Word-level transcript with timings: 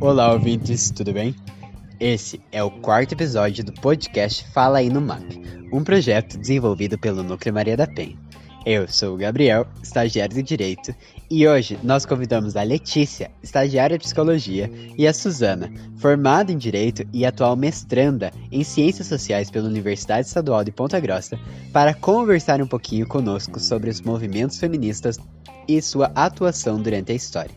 Olá, 0.00 0.32
ouvintes, 0.32 0.90
tudo 0.90 1.12
bem? 1.12 1.34
Esse 2.00 2.40
é 2.50 2.64
o 2.64 2.70
quarto 2.70 3.12
episódio 3.12 3.62
do 3.62 3.72
podcast 3.72 4.46
Fala 4.50 4.78
aí 4.78 4.88
no 4.88 5.00
MAP, 5.00 5.22
um 5.70 5.84
projeto 5.84 6.38
desenvolvido 6.38 6.98
pelo 6.98 7.22
Núcleo 7.22 7.52
Maria 7.52 7.76
da 7.76 7.86
Penha. 7.86 8.16
Eu 8.64 8.86
sou 8.88 9.14
o 9.14 9.16
Gabriel, 9.16 9.66
estagiário 9.82 10.34
de 10.34 10.42
Direito, 10.42 10.94
e 11.30 11.48
hoje 11.48 11.78
nós 11.82 12.04
convidamos 12.04 12.56
a 12.56 12.62
Letícia, 12.62 13.30
estagiária 13.42 13.96
de 13.96 14.04
Psicologia, 14.04 14.70
e 14.98 15.06
a 15.06 15.14
Suzana, 15.14 15.72
formada 15.96 16.52
em 16.52 16.58
Direito 16.58 17.06
e 17.12 17.24
atual 17.24 17.56
mestranda 17.56 18.30
em 18.52 18.62
Ciências 18.62 19.06
Sociais 19.06 19.50
pela 19.50 19.68
Universidade 19.68 20.26
Estadual 20.26 20.62
de 20.62 20.72
Ponta 20.72 21.00
Grossa, 21.00 21.38
para 21.72 21.94
conversar 21.94 22.60
um 22.60 22.66
pouquinho 22.66 23.06
conosco 23.06 23.58
sobre 23.58 23.88
os 23.88 24.02
movimentos 24.02 24.58
feministas 24.58 25.18
e 25.68 25.80
sua 25.80 26.06
atuação 26.14 26.80
durante 26.80 27.12
a 27.12 27.14
história. 27.14 27.54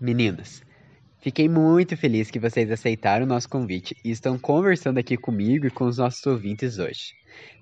Meninas, 0.00 0.62
Fiquei 1.22 1.48
muito 1.48 1.96
feliz 1.96 2.32
que 2.32 2.40
vocês 2.40 2.68
aceitaram 2.68 3.24
o 3.24 3.28
nosso 3.28 3.48
convite 3.48 3.94
e 4.04 4.10
estão 4.10 4.36
conversando 4.36 4.98
aqui 4.98 5.16
comigo 5.16 5.68
e 5.68 5.70
com 5.70 5.84
os 5.84 5.98
nossos 5.98 6.26
ouvintes 6.26 6.80
hoje. 6.80 7.14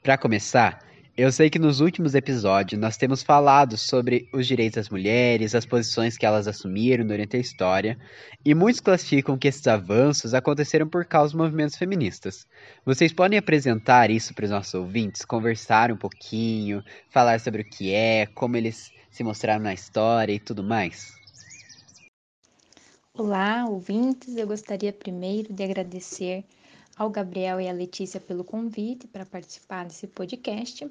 Para 0.02 0.16
começar, 0.16 0.82
eu 1.22 1.30
sei 1.30 1.50
que 1.50 1.58
nos 1.58 1.80
últimos 1.80 2.14
episódios 2.14 2.80
nós 2.80 2.96
temos 2.96 3.22
falado 3.22 3.76
sobre 3.76 4.26
os 4.32 4.46
direitos 4.46 4.76
das 4.76 4.88
mulheres, 4.88 5.54
as 5.54 5.66
posições 5.66 6.16
que 6.16 6.24
elas 6.24 6.48
assumiram 6.48 7.06
durante 7.06 7.36
a 7.36 7.38
história, 7.38 7.98
e 8.42 8.54
muitos 8.54 8.80
classificam 8.80 9.36
que 9.36 9.46
esses 9.46 9.66
avanços 9.66 10.32
aconteceram 10.32 10.88
por 10.88 11.04
causa 11.04 11.34
dos 11.34 11.42
movimentos 11.42 11.76
feministas. 11.76 12.46
Vocês 12.86 13.12
podem 13.12 13.38
apresentar 13.38 14.10
isso 14.10 14.32
para 14.32 14.46
os 14.46 14.50
nossos 14.50 14.72
ouvintes, 14.72 15.22
conversar 15.22 15.92
um 15.92 15.96
pouquinho, 15.96 16.82
falar 17.10 17.38
sobre 17.38 17.60
o 17.60 17.68
que 17.68 17.92
é, 17.92 18.24
como 18.24 18.56
eles 18.56 18.90
se 19.10 19.22
mostraram 19.22 19.62
na 19.62 19.74
história 19.74 20.32
e 20.32 20.40
tudo 20.40 20.64
mais? 20.64 21.12
Olá, 23.12 23.66
ouvintes. 23.68 24.36
Eu 24.36 24.46
gostaria 24.46 24.90
primeiro 24.90 25.52
de 25.52 25.62
agradecer 25.62 26.46
ao 26.96 27.08
Gabriel 27.08 27.58
e 27.60 27.66
à 27.66 27.72
Letícia 27.72 28.20
pelo 28.20 28.44
convite 28.44 29.06
para 29.06 29.24
participar 29.24 29.84
desse 29.86 30.06
podcast. 30.06 30.86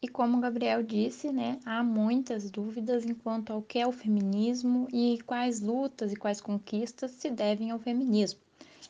E 0.00 0.06
como 0.06 0.38
o 0.38 0.40
Gabriel 0.40 0.82
disse, 0.82 1.32
né, 1.32 1.58
há 1.64 1.82
muitas 1.82 2.48
dúvidas 2.50 3.04
enquanto 3.04 3.52
ao 3.52 3.60
que 3.60 3.80
é 3.80 3.86
o 3.86 3.90
feminismo 3.90 4.86
e 4.92 5.18
quais 5.26 5.60
lutas 5.60 6.12
e 6.12 6.16
quais 6.16 6.40
conquistas 6.40 7.10
se 7.10 7.28
devem 7.28 7.72
ao 7.72 7.80
feminismo. 7.80 8.38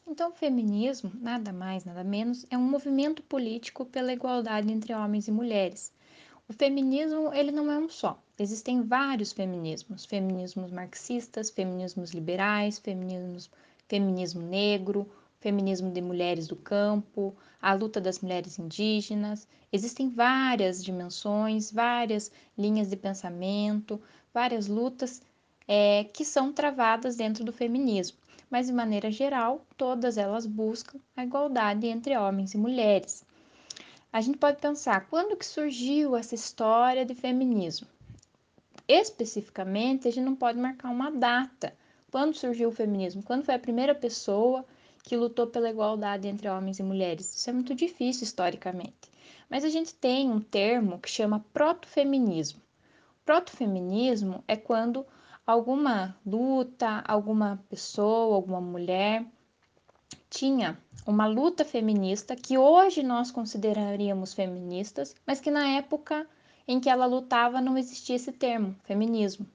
Então, 0.06 0.30
o 0.30 0.34
feminismo, 0.34 1.10
nada 1.14 1.50
mais, 1.50 1.84
nada 1.84 2.04
menos, 2.04 2.44
é 2.50 2.58
um 2.58 2.62
movimento 2.62 3.22
político 3.22 3.86
pela 3.86 4.12
igualdade 4.12 4.70
entre 4.70 4.92
homens 4.92 5.28
e 5.28 5.32
mulheres. 5.32 5.92
O 6.46 6.52
feminismo, 6.52 7.32
ele 7.32 7.52
não 7.52 7.70
é 7.72 7.78
um 7.78 7.88
só. 7.88 8.22
Existem 8.38 8.82
vários 8.82 9.32
feminismos, 9.32 10.04
feminismos 10.04 10.70
marxistas, 10.70 11.50
feminismos 11.50 12.10
liberais, 12.10 12.78
feminismos, 12.78 13.50
feminismo 13.86 14.42
negro, 14.42 15.10
feminismo 15.40 15.90
de 15.90 16.00
mulheres 16.00 16.46
do 16.46 16.56
campo, 16.56 17.36
a 17.60 17.72
luta 17.74 18.00
das 18.00 18.20
mulheres 18.20 18.58
indígenas. 18.58 19.46
Existem 19.72 20.08
várias 20.08 20.84
dimensões, 20.84 21.70
várias 21.70 22.30
linhas 22.56 22.88
de 22.88 22.96
pensamento, 22.96 24.00
várias 24.32 24.66
lutas 24.66 25.22
é, 25.66 26.04
que 26.04 26.24
são 26.24 26.52
travadas 26.52 27.16
dentro 27.16 27.44
do 27.44 27.52
feminismo. 27.52 28.18
Mas, 28.50 28.66
de 28.66 28.72
maneira 28.72 29.10
geral, 29.10 29.66
todas 29.76 30.16
elas 30.16 30.46
buscam 30.46 30.98
a 31.16 31.24
igualdade 31.24 31.86
entre 31.86 32.16
homens 32.16 32.54
e 32.54 32.58
mulheres. 32.58 33.24
A 34.12 34.20
gente 34.20 34.38
pode 34.38 34.58
pensar, 34.58 35.06
quando 35.08 35.36
que 35.36 35.44
surgiu 35.44 36.16
essa 36.16 36.34
história 36.34 37.04
de 37.04 37.14
feminismo? 37.14 37.86
especificamente, 38.88 40.08
a 40.08 40.10
gente 40.10 40.24
não 40.24 40.34
pode 40.34 40.58
marcar 40.58 40.88
uma 40.88 41.10
data. 41.10 41.76
Quando 42.10 42.34
surgiu 42.34 42.70
o 42.70 42.72
feminismo? 42.72 43.22
Quando 43.22 43.44
foi 43.44 43.54
a 43.54 43.58
primeira 43.58 43.94
pessoa 43.94 44.64
que 45.02 45.16
lutou 45.16 45.46
pela 45.46 45.70
igualdade 45.70 46.28
entre 46.28 46.48
homens 46.48 46.78
e 46.78 46.82
mulheres? 46.82 47.34
Isso 47.34 47.50
é 47.50 47.52
muito 47.52 47.74
difícil 47.74 48.24
historicamente. 48.24 49.10
Mas 49.48 49.64
a 49.64 49.68
gente 49.68 49.94
tem 49.94 50.30
um 50.30 50.40
termo 50.40 50.98
que 50.98 51.08
chama 51.08 51.44
protofeminismo. 51.52 52.60
Protofeminismo 53.24 54.44
é 54.46 54.56
quando 54.56 55.06
alguma 55.46 56.16
luta, 56.24 57.02
alguma 57.06 57.62
pessoa, 57.68 58.34
alguma 58.34 58.60
mulher 58.60 59.24
tinha 60.30 60.78
uma 61.06 61.26
luta 61.26 61.64
feminista 61.64 62.36
que 62.36 62.58
hoje 62.58 63.02
nós 63.02 63.30
consideraríamos 63.30 64.34
feministas, 64.34 65.14
mas 65.26 65.40
que 65.40 65.50
na 65.50 65.68
época 65.70 66.26
em 66.66 66.78
que 66.78 66.90
ela 66.90 67.06
lutava 67.06 67.60
não 67.60 67.78
existia 67.78 68.16
esse 68.16 68.30
termo, 68.30 68.76
feminismo. 68.84 69.46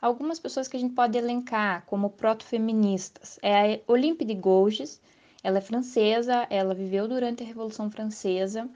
Algumas 0.00 0.40
pessoas 0.40 0.66
que 0.66 0.76
a 0.76 0.80
gente 0.80 0.94
pode 0.94 1.18
elencar 1.18 1.84
como 1.84 2.10
proto-feministas 2.10 3.38
é 3.42 3.74
a 3.74 3.80
Olympe 3.86 4.24
de 4.24 4.34
Gouges, 4.34 5.00
ela 5.42 5.58
é 5.58 5.60
francesa, 5.60 6.46
ela 6.48 6.74
viveu 6.74 7.06
durante 7.06 7.42
a 7.42 7.46
Revolução 7.46 7.90
Francesa 7.90 8.68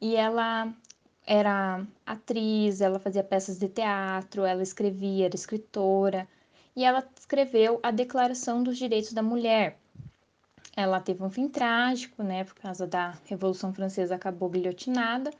e 0.00 0.16
ela 0.16 0.72
era 1.26 1.84
atriz, 2.06 2.80
ela 2.80 2.98
fazia 2.98 3.22
peças 3.22 3.58
de 3.58 3.68
teatro, 3.68 4.44
ela 4.44 4.62
escrevia, 4.62 5.26
era 5.26 5.34
escritora 5.34 6.26
e 6.74 6.84
ela 6.84 7.06
escreveu 7.18 7.78
a 7.82 7.90
Declaração 7.90 8.62
dos 8.62 8.78
Direitos 8.78 9.12
da 9.12 9.22
Mulher. 9.22 9.78
Ela 10.74 11.00
teve 11.00 11.22
um 11.22 11.30
fim 11.30 11.48
trágico, 11.48 12.22
né, 12.22 12.44
por 12.44 12.54
causa 12.54 12.86
da 12.86 13.14
Revolução 13.26 13.74
Francesa, 13.74 14.14
acabou 14.14 14.48
guilhotinada, 14.48 15.30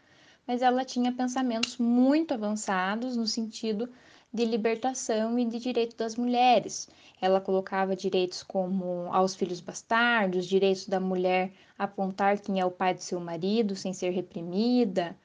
mas 0.47 0.61
ela 0.61 0.85
tinha 0.85 1.11
pensamentos 1.11 1.79
muito 1.79 2.35
avançados 2.35 3.17
no 3.17 3.27
sentido 3.27 3.89
de 4.33 4.45
libertação 4.45 5.39
e 5.39 5.45
de 5.45 5.59
direito 5.59 5.97
das 5.97 6.17
mulheres. 6.17 6.89
Ela 7.21 7.41
colocava 7.41 7.95
direitos 7.95 8.43
como 8.43 9.09
aos 9.13 9.35
filhos 9.35 9.61
bastardos, 9.61 10.47
direitos 10.47 10.87
da 10.87 10.99
mulher 10.99 11.53
apontar 11.79 12.39
quem 12.41 12.59
é 12.59 12.65
o 12.65 12.71
pai 12.71 12.95
do 12.95 13.03
seu 13.03 13.21
marido 13.21 13.77
sem 13.77 13.93
ser 13.93 14.11
reprimida, 14.11 15.17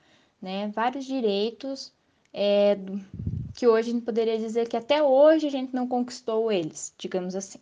né? 0.41 0.69
Vários 0.75 1.05
direitos 1.05 1.93
é, 2.33 2.77
que 3.55 3.65
hoje 3.65 3.89
a 3.89 3.93
gente 3.93 4.05
poderia 4.05 4.37
dizer 4.37 4.67
que 4.67 4.77
até 4.77 5.01
hoje 5.01 5.47
a 5.47 5.51
gente 5.51 5.73
não 5.73 5.87
conquistou 5.87 6.51
eles, 6.51 6.93
digamos 6.97 7.35
assim. 7.35 7.59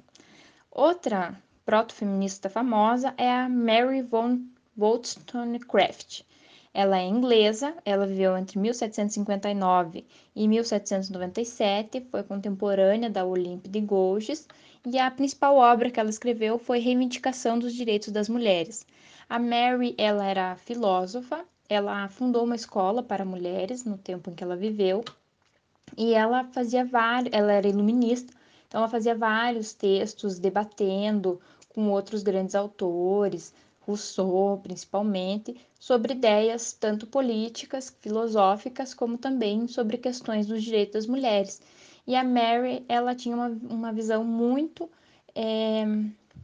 Outra 0.72 1.40
proto-feminista 1.66 2.50
famosa 2.50 3.14
é 3.18 3.32
a 3.32 3.48
Mary 3.48 4.02
von 4.02 4.42
Wollstonecraft. 4.78 6.24
Ela 6.78 7.00
é 7.00 7.08
inglesa, 7.08 7.74
ela 7.86 8.06
viveu 8.06 8.38
entre 8.38 8.60
1759 8.60 10.06
e 10.36 10.46
1797, 10.46 12.06
foi 12.12 12.22
contemporânea 12.22 13.10
da 13.10 13.24
Olympe 13.24 13.70
de 13.70 13.80
Gouges 13.80 14.46
e 14.86 15.00
a 15.00 15.10
principal 15.10 15.56
obra 15.56 15.90
que 15.90 16.02
ela 16.02 16.10
escreveu 16.10 16.60
foi 16.60 16.80
Reivindicação 16.80 17.58
dos 17.58 17.74
Direitos 17.74 18.12
das 18.12 18.28
Mulheres. 18.28 18.86
A 19.30 19.40
Mary, 19.40 19.96
ela 19.98 20.26
era 20.26 20.58
filósofa, 20.58 21.46
ela 21.70 22.10
fundou 22.10 22.44
uma 22.44 22.58
escola 22.58 23.02
para 23.02 23.24
mulheres 23.24 23.86
no 23.86 23.98
tempo 23.98 24.30
em 24.30 24.36
que 24.36 24.44
ela 24.44 24.58
viveu 24.58 25.02
e 25.96 26.14
ela 26.14 26.44
fazia 26.44 26.84
vários, 26.84 27.34
ela 27.34 27.54
era 27.54 27.70
iluminista, 27.70 28.34
então 28.68 28.82
ela 28.82 28.90
fazia 28.90 29.16
vários 29.16 29.74
textos 29.74 30.40
debatendo 30.40 31.40
com 31.70 31.90
outros 31.90 32.22
grandes 32.22 32.54
autores, 32.54 33.54
Rousseau, 33.86 34.60
principalmente, 34.64 35.56
sobre 35.80 36.14
ideias 36.14 36.74
tanto 36.74 37.06
políticas, 37.06 37.96
filosóficas, 38.02 38.94
como 38.94 39.18
também 39.18 39.68
sobre 39.68 39.98
questões 39.98 40.48
dos 40.48 40.64
direitos 40.64 40.94
das 40.94 41.08
mulheres. 41.08 41.62
E 42.08 42.16
a 42.16 42.24
Mary, 42.24 42.84
ela 42.88 43.14
tinha 43.14 43.36
uma, 43.36 43.48
uma 43.70 43.94
visão 43.94 44.24
muito 44.24 44.90
é, 45.36 45.86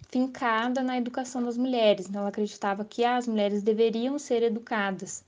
fincada 0.10 0.84
na 0.84 0.98
educação 0.98 1.44
das 1.44 1.58
mulheres. 1.58 2.08
Então, 2.08 2.22
ela 2.22 2.30
acreditava 2.30 2.86
que 2.86 3.04
as 3.04 3.28
mulheres 3.28 3.64
deveriam 3.64 4.20
ser 4.20 4.44
educadas, 4.44 5.24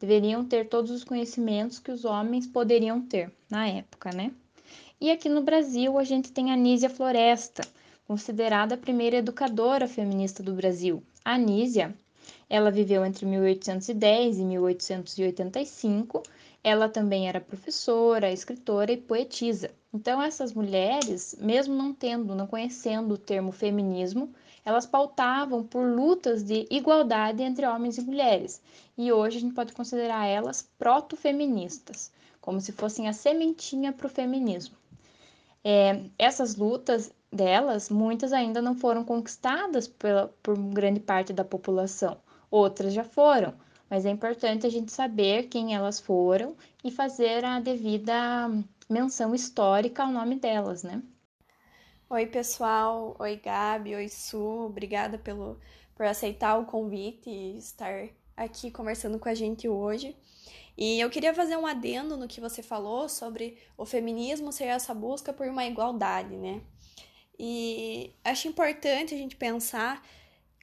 deveriam 0.00 0.44
ter 0.44 0.68
todos 0.68 0.90
os 0.90 1.04
conhecimentos 1.04 1.78
que 1.78 1.90
os 1.90 2.04
homens 2.04 2.46
poderiam 2.46 3.00
ter 3.00 3.30
na 3.50 3.68
época, 3.68 4.10
né? 4.14 4.32
E 5.00 5.10
aqui 5.10 5.28
no 5.28 5.42
Brasil, 5.42 5.96
a 5.98 6.04
gente 6.04 6.32
tem 6.32 6.50
a 6.50 6.56
Nísia 6.56 6.90
Floresta, 6.90 7.62
considerada 8.08 8.74
a 8.74 8.78
primeira 8.78 9.16
educadora 9.16 9.86
feminista 9.86 10.42
do 10.42 10.54
Brasil. 10.54 11.02
A 11.22 11.36
Nísia, 11.36 11.94
ela 12.48 12.70
viveu 12.70 13.04
entre 13.04 13.26
1810 13.26 14.38
e 14.38 14.44
1885. 14.44 16.22
Ela 16.64 16.88
também 16.88 17.28
era 17.28 17.38
professora, 17.38 18.32
escritora 18.32 18.90
e 18.90 18.96
poetisa. 18.96 19.70
Então 19.92 20.22
essas 20.22 20.54
mulheres, 20.54 21.36
mesmo 21.38 21.74
não 21.74 21.92
tendo, 21.92 22.34
não 22.34 22.46
conhecendo 22.46 23.12
o 23.12 23.18
termo 23.18 23.52
feminismo, 23.52 24.32
elas 24.64 24.86
pautavam 24.86 25.62
por 25.62 25.86
lutas 25.86 26.42
de 26.42 26.66
igualdade 26.70 27.42
entre 27.42 27.66
homens 27.66 27.98
e 27.98 28.02
mulheres. 28.02 28.62
E 28.96 29.12
hoje 29.12 29.36
a 29.36 29.40
gente 29.40 29.54
pode 29.54 29.74
considerar 29.74 30.26
elas 30.26 30.66
proto-feministas, 30.78 32.10
como 32.40 32.58
se 32.58 32.72
fossem 32.72 33.06
a 33.06 33.12
sementinha 33.12 33.92
para 33.92 34.06
o 34.06 34.10
feminismo. 34.10 34.76
É, 35.62 36.04
essas 36.18 36.56
lutas 36.56 37.12
delas, 37.32 37.88
muitas 37.90 38.32
ainda 38.32 38.62
não 38.62 38.74
foram 38.74 39.04
conquistadas 39.04 39.86
pela, 39.86 40.28
por 40.42 40.56
grande 40.56 41.00
parte 41.00 41.32
da 41.32 41.44
população, 41.44 42.18
outras 42.50 42.92
já 42.92 43.04
foram, 43.04 43.54
mas 43.90 44.06
é 44.06 44.10
importante 44.10 44.66
a 44.66 44.70
gente 44.70 44.92
saber 44.92 45.44
quem 45.44 45.74
elas 45.74 46.00
foram 46.00 46.56
e 46.84 46.90
fazer 46.90 47.44
a 47.44 47.60
devida 47.60 48.14
menção 48.88 49.34
histórica 49.34 50.02
ao 50.02 50.10
nome 50.10 50.36
delas, 50.36 50.82
né? 50.82 51.02
Oi, 52.10 52.26
pessoal. 52.26 53.14
Oi, 53.18 53.36
Gabi. 53.36 53.94
Oi, 53.94 54.08
Su. 54.08 54.66
Obrigada 54.66 55.18
pelo, 55.18 55.60
por 55.94 56.06
aceitar 56.06 56.58
o 56.58 56.64
convite 56.64 57.28
e 57.28 57.58
estar 57.58 58.08
aqui 58.34 58.70
conversando 58.70 59.18
com 59.18 59.28
a 59.28 59.34
gente 59.34 59.68
hoje. 59.68 60.16
E 60.76 60.98
eu 61.00 61.10
queria 61.10 61.34
fazer 61.34 61.56
um 61.58 61.66
adendo 61.66 62.16
no 62.16 62.28
que 62.28 62.40
você 62.40 62.62
falou 62.62 63.08
sobre 63.08 63.58
o 63.76 63.84
feminismo 63.84 64.52
ser 64.52 64.64
essa 64.64 64.94
busca 64.94 65.32
por 65.32 65.46
uma 65.48 65.66
igualdade, 65.66 66.34
né? 66.36 66.62
E 67.38 68.14
acho 68.24 68.48
importante 68.48 69.14
a 69.14 69.18
gente 69.18 69.36
pensar, 69.36 70.04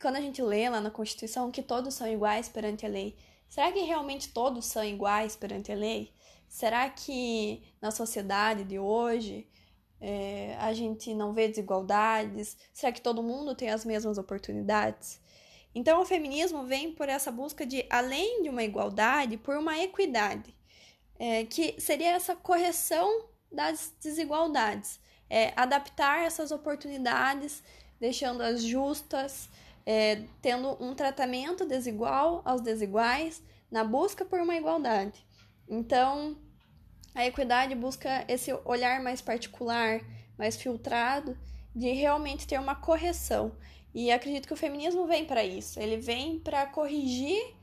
quando 0.01 0.17
a 0.17 0.21
gente 0.21 0.41
lê 0.41 0.67
lá 0.69 0.81
na 0.81 0.91
Constituição, 0.91 1.51
que 1.51 1.61
todos 1.61 1.93
são 1.93 2.07
iguais 2.07 2.49
perante 2.49 2.85
a 2.85 2.89
lei. 2.89 3.15
Será 3.47 3.71
que 3.71 3.79
realmente 3.79 4.33
todos 4.33 4.65
são 4.65 4.83
iguais 4.83 5.35
perante 5.35 5.71
a 5.71 5.75
lei? 5.75 6.11
Será 6.47 6.89
que 6.89 7.63
na 7.81 7.91
sociedade 7.91 8.63
de 8.63 8.77
hoje 8.77 9.47
é, 10.01 10.55
a 10.59 10.73
gente 10.73 11.13
não 11.13 11.33
vê 11.33 11.47
desigualdades? 11.47 12.57
Será 12.73 12.91
que 12.91 13.01
todo 13.01 13.23
mundo 13.23 13.55
tem 13.55 13.69
as 13.69 13.85
mesmas 13.85 14.17
oportunidades? 14.17 15.19
Então, 15.73 16.01
o 16.01 16.05
feminismo 16.05 16.63
vem 16.63 16.93
por 16.93 17.09
essa 17.09 17.31
busca 17.31 17.65
de, 17.65 17.85
além 17.89 18.43
de 18.43 18.49
uma 18.49 18.63
igualdade, 18.63 19.37
por 19.37 19.57
uma 19.57 19.77
equidade, 19.77 20.55
é, 21.19 21.43
que 21.43 21.79
seria 21.81 22.11
essa 22.11 22.33
correção 22.33 23.25
das 23.51 23.93
desigualdades, 24.01 24.99
é, 25.29 25.53
adaptar 25.55 26.23
essas 26.25 26.51
oportunidades, 26.51 27.63
deixando-as 27.99 28.63
justas, 28.63 29.49
é, 29.85 30.23
tendo 30.41 30.77
um 30.83 30.93
tratamento 30.95 31.65
desigual 31.65 32.41
aos 32.43 32.61
desiguais, 32.61 33.41
na 33.71 33.83
busca 33.83 34.25
por 34.25 34.39
uma 34.39 34.55
igualdade. 34.55 35.25
Então, 35.67 36.37
a 37.13 37.25
equidade 37.25 37.75
busca 37.75 38.25
esse 38.27 38.53
olhar 38.65 39.01
mais 39.01 39.21
particular, 39.21 40.01
mais 40.37 40.55
filtrado, 40.55 41.37
de 41.73 41.91
realmente 41.91 42.47
ter 42.47 42.59
uma 42.59 42.75
correção. 42.75 43.51
E 43.93 44.11
acredito 44.11 44.47
que 44.47 44.53
o 44.53 44.57
feminismo 44.57 45.07
vem 45.07 45.25
para 45.25 45.43
isso. 45.43 45.79
Ele 45.79 45.97
vem 45.97 46.39
para 46.39 46.65
corrigir 46.65 47.55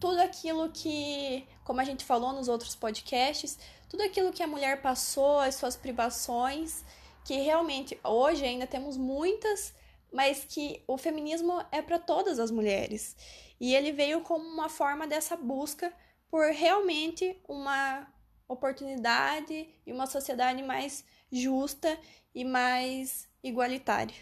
tudo 0.00 0.20
aquilo 0.20 0.70
que, 0.70 1.46
como 1.62 1.80
a 1.80 1.84
gente 1.84 2.04
falou 2.04 2.32
nos 2.32 2.48
outros 2.48 2.74
podcasts, 2.74 3.58
tudo 3.88 4.02
aquilo 4.02 4.32
que 4.32 4.42
a 4.42 4.46
mulher 4.46 4.82
passou, 4.82 5.38
as 5.38 5.54
suas 5.54 5.76
privações, 5.76 6.84
que 7.24 7.40
realmente 7.40 7.98
hoje 8.04 8.44
ainda 8.44 8.66
temos 8.66 8.96
muitas, 8.96 9.74
mas 10.12 10.44
que 10.44 10.82
o 10.86 10.96
feminismo 10.98 11.64
é 11.72 11.80
para 11.80 11.98
todas 11.98 12.38
as 12.38 12.50
mulheres. 12.50 13.16
E 13.60 13.74
ele 13.74 13.92
veio 13.92 14.20
como 14.20 14.44
uma 14.44 14.68
forma 14.68 15.06
dessa 15.06 15.36
busca 15.36 15.92
por 16.30 16.50
realmente 16.52 17.36
uma 17.48 18.06
oportunidade 18.46 19.68
e 19.86 19.92
uma 19.92 20.06
sociedade 20.06 20.62
mais 20.62 21.04
justa 21.32 21.98
e 22.34 22.44
mais 22.44 23.28
igualitária. 23.42 24.14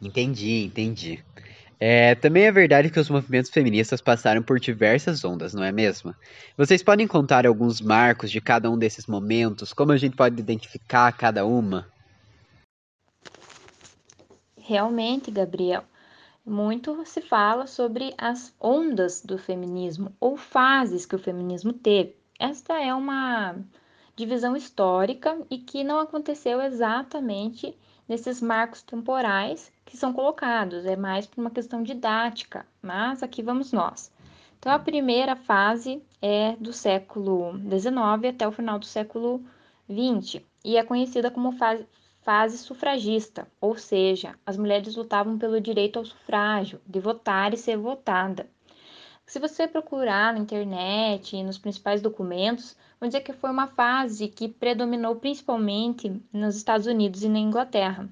Entendi, 0.00 0.64
entendi. 0.64 1.24
É, 1.80 2.16
também 2.16 2.44
é 2.44 2.50
verdade 2.50 2.90
que 2.90 2.98
os 2.98 3.08
movimentos 3.08 3.50
feministas 3.50 4.00
passaram 4.00 4.42
por 4.42 4.58
diversas 4.58 5.24
ondas, 5.24 5.54
não 5.54 5.62
é 5.62 5.70
mesmo? 5.70 6.12
Vocês 6.56 6.82
podem 6.82 7.06
contar 7.06 7.46
alguns 7.46 7.80
marcos 7.80 8.30
de 8.30 8.40
cada 8.40 8.68
um 8.68 8.76
desses 8.76 9.06
momentos? 9.06 9.72
Como 9.72 9.92
a 9.92 9.96
gente 9.96 10.16
pode 10.16 10.40
identificar 10.40 11.12
cada 11.12 11.46
uma? 11.46 11.86
Realmente, 14.56 15.30
Gabriel, 15.30 15.84
muito 16.44 17.04
se 17.06 17.20
fala 17.20 17.66
sobre 17.66 18.12
as 18.18 18.52
ondas 18.60 19.22
do 19.22 19.38
feminismo 19.38 20.12
ou 20.18 20.36
fases 20.36 21.06
que 21.06 21.14
o 21.14 21.18
feminismo 21.18 21.72
teve. 21.72 22.16
Esta 22.40 22.74
é 22.82 22.92
uma 22.92 23.54
divisão 24.16 24.56
histórica 24.56 25.38
e 25.48 25.58
que 25.58 25.84
não 25.84 26.00
aconteceu 26.00 26.60
exatamente 26.60 27.76
nesses 28.08 28.40
marcos 28.40 28.82
temporais 28.82 29.70
que 29.84 29.96
são 29.96 30.12
colocados, 30.12 30.86
é 30.86 30.96
mais 30.96 31.26
por 31.26 31.40
uma 31.40 31.50
questão 31.50 31.82
didática, 31.82 32.66
mas 32.82 33.22
aqui 33.22 33.42
vamos 33.42 33.72
nós. 33.72 34.10
Então, 34.58 34.72
a 34.72 34.78
primeira 34.78 35.36
fase 35.36 36.02
é 36.20 36.56
do 36.56 36.72
século 36.72 37.52
XIX 37.58 38.34
até 38.34 38.48
o 38.48 38.52
final 38.52 38.78
do 38.78 38.86
século 38.86 39.40
XX 39.88 40.42
e 40.64 40.76
é 40.76 40.82
conhecida 40.82 41.30
como 41.30 41.52
fase, 41.52 41.86
fase 42.22 42.58
sufragista, 42.58 43.46
ou 43.60 43.76
seja, 43.78 44.34
as 44.44 44.56
mulheres 44.56 44.96
lutavam 44.96 45.38
pelo 45.38 45.60
direito 45.60 45.98
ao 45.98 46.04
sufrágio, 46.04 46.80
de 46.86 46.98
votar 46.98 47.54
e 47.54 47.56
ser 47.56 47.76
votada. 47.76 48.46
Se 49.28 49.38
você 49.38 49.68
procurar 49.68 50.32
na 50.32 50.38
internet 50.38 51.36
e 51.36 51.44
nos 51.44 51.58
principais 51.58 52.00
documentos, 52.00 52.74
vão 52.98 53.10
dizer 53.10 53.20
que 53.20 53.34
foi 53.34 53.50
uma 53.50 53.66
fase 53.66 54.26
que 54.26 54.48
predominou 54.48 55.16
principalmente 55.16 56.10
nos 56.32 56.56
Estados 56.56 56.86
Unidos 56.86 57.22
e 57.22 57.28
na 57.28 57.38
Inglaterra. 57.38 58.08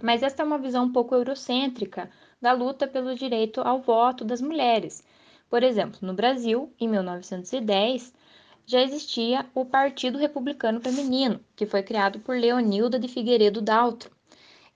Mas 0.00 0.22
esta 0.22 0.44
é 0.44 0.46
uma 0.46 0.56
visão 0.56 0.84
um 0.84 0.92
pouco 0.92 1.12
eurocêntrica 1.12 2.08
da 2.40 2.52
luta 2.52 2.86
pelo 2.86 3.16
direito 3.16 3.60
ao 3.62 3.80
voto 3.80 4.24
das 4.24 4.40
mulheres. 4.40 5.02
Por 5.50 5.64
exemplo, 5.64 5.98
no 6.02 6.14
Brasil, 6.14 6.72
em 6.78 6.86
1910, 6.86 8.14
já 8.64 8.80
existia 8.80 9.44
o 9.52 9.64
Partido 9.64 10.18
Republicano 10.18 10.80
Feminino, 10.80 11.40
que 11.56 11.66
foi 11.66 11.82
criado 11.82 12.20
por 12.20 12.36
Leonilda 12.36 12.96
de 12.96 13.08
Figueiredo 13.08 13.60
Daltro, 13.60 14.16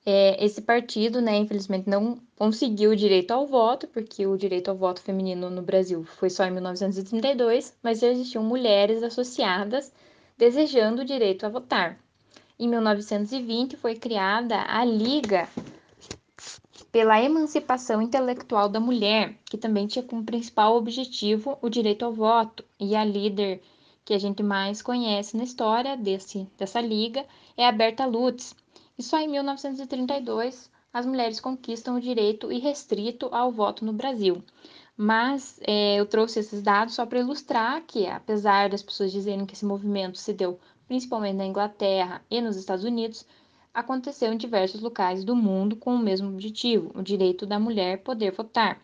é, 0.05 0.45
esse 0.45 0.61
partido, 0.61 1.21
né, 1.21 1.37
infelizmente, 1.37 1.89
não 1.89 2.19
conseguiu 2.37 2.91
o 2.91 2.97
direito 2.97 3.31
ao 3.31 3.47
voto, 3.47 3.87
porque 3.87 4.27
o 4.27 4.37
direito 4.37 4.69
ao 4.69 4.77
voto 4.77 5.01
feminino 5.01 5.49
no 5.49 5.63
Brasil 5.63 6.05
foi 6.05 6.29
só 6.29 6.45
em 6.45 6.51
1932, 6.51 7.77
mas 7.83 8.03
existiam 8.03 8.43
mulheres 8.43 9.03
associadas 9.03 9.93
desejando 10.37 11.03
o 11.03 11.05
direito 11.05 11.47
a 11.47 11.49
votar. 11.49 11.99
Em 12.59 12.69
1920 12.69 13.77
foi 13.77 13.95
criada 13.95 14.65
a 14.67 14.85
Liga 14.85 15.49
pela 16.91 17.23
Emancipação 17.23 18.03
Intelectual 18.03 18.69
da 18.69 18.81
Mulher, 18.81 19.35
que 19.45 19.57
também 19.57 19.87
tinha 19.87 20.03
como 20.03 20.25
principal 20.25 20.77
objetivo 20.77 21.57
o 21.63 21.69
direito 21.69 22.05
ao 22.05 22.13
voto, 22.13 22.65
e 22.79 22.95
a 22.97 23.05
líder 23.05 23.63
que 24.05 24.13
a 24.13 24.19
gente 24.19 24.43
mais 24.43 24.83
conhece 24.83 25.37
na 25.37 25.45
história 25.45 25.97
desse, 25.97 26.47
dessa 26.59 26.81
liga 26.81 27.25
é 27.57 27.67
a 27.67 27.73
Berta 27.73 28.05
Lutz, 28.05 28.55
e 28.99 29.03
só 29.03 29.19
em 29.19 29.29
1932 29.29 30.71
as 30.93 31.07
mulheres 31.07 31.41
conquistam 31.41 31.97
o 31.97 32.01
direito 32.01 32.53
irrestrito 32.53 33.29
ao 33.33 33.51
voto 33.51 33.85
no 33.85 33.93
Brasil. 33.93 34.43
Mas 34.97 35.59
é, 35.67 35.97
eu 35.97 36.07
trouxe 36.07 36.41
esses 36.41 36.63
dados 36.63 36.95
só 36.95 37.07
para 37.07 37.19
ilustrar 37.19 37.83
que, 37.87 38.07
apesar 38.07 38.69
das 38.69 38.83
pessoas 38.83 39.11
dizerem 39.11 39.47
que 39.47 39.55
esse 39.55 39.65
movimento 39.65 40.19
se 40.19 40.33
deu 40.35 40.61
principalmente 40.87 41.37
na 41.37 41.47
Inglaterra 41.47 42.23
e 42.31 42.41
nos 42.41 42.57
Estados 42.57 42.85
Unidos, 42.85 43.27
aconteceu 43.73 44.33
em 44.33 44.37
diversos 44.37 44.81
locais 44.81 45.25
do 45.25 45.35
mundo 45.35 45.77
com 45.77 45.95
o 45.95 45.99
mesmo 45.99 46.29
objetivo, 46.29 46.91
o 46.95 47.03
direito 47.03 47.47
da 47.47 47.59
mulher 47.59 48.03
poder 48.03 48.33
votar. 48.33 48.79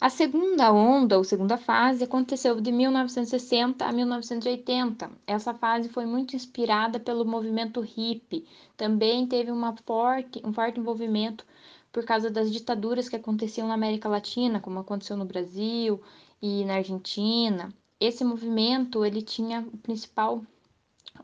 A 0.00 0.08
segunda 0.08 0.72
onda, 0.72 1.18
ou 1.18 1.24
segunda 1.24 1.58
fase, 1.58 2.04
aconteceu 2.04 2.60
de 2.60 2.70
1960 2.70 3.84
a 3.84 3.92
1980. 3.92 5.10
Essa 5.26 5.52
fase 5.52 5.88
foi 5.88 6.06
muito 6.06 6.36
inspirada 6.36 7.00
pelo 7.00 7.24
movimento 7.24 7.80
hippie. 7.80 8.46
Também 8.76 9.26
teve 9.26 9.50
uma 9.50 9.74
forte, 9.84 10.40
um 10.44 10.52
forte 10.52 10.78
envolvimento 10.78 11.44
por 11.90 12.04
causa 12.04 12.30
das 12.30 12.52
ditaduras 12.52 13.08
que 13.08 13.16
aconteciam 13.16 13.66
na 13.66 13.74
América 13.74 14.08
Latina, 14.08 14.60
como 14.60 14.78
aconteceu 14.78 15.16
no 15.16 15.24
Brasil 15.24 16.00
e 16.40 16.64
na 16.64 16.76
Argentina. 16.76 17.74
Esse 17.98 18.22
movimento 18.22 19.04
ele 19.04 19.20
tinha 19.20 19.66
o 19.72 19.78
principal 19.78 20.44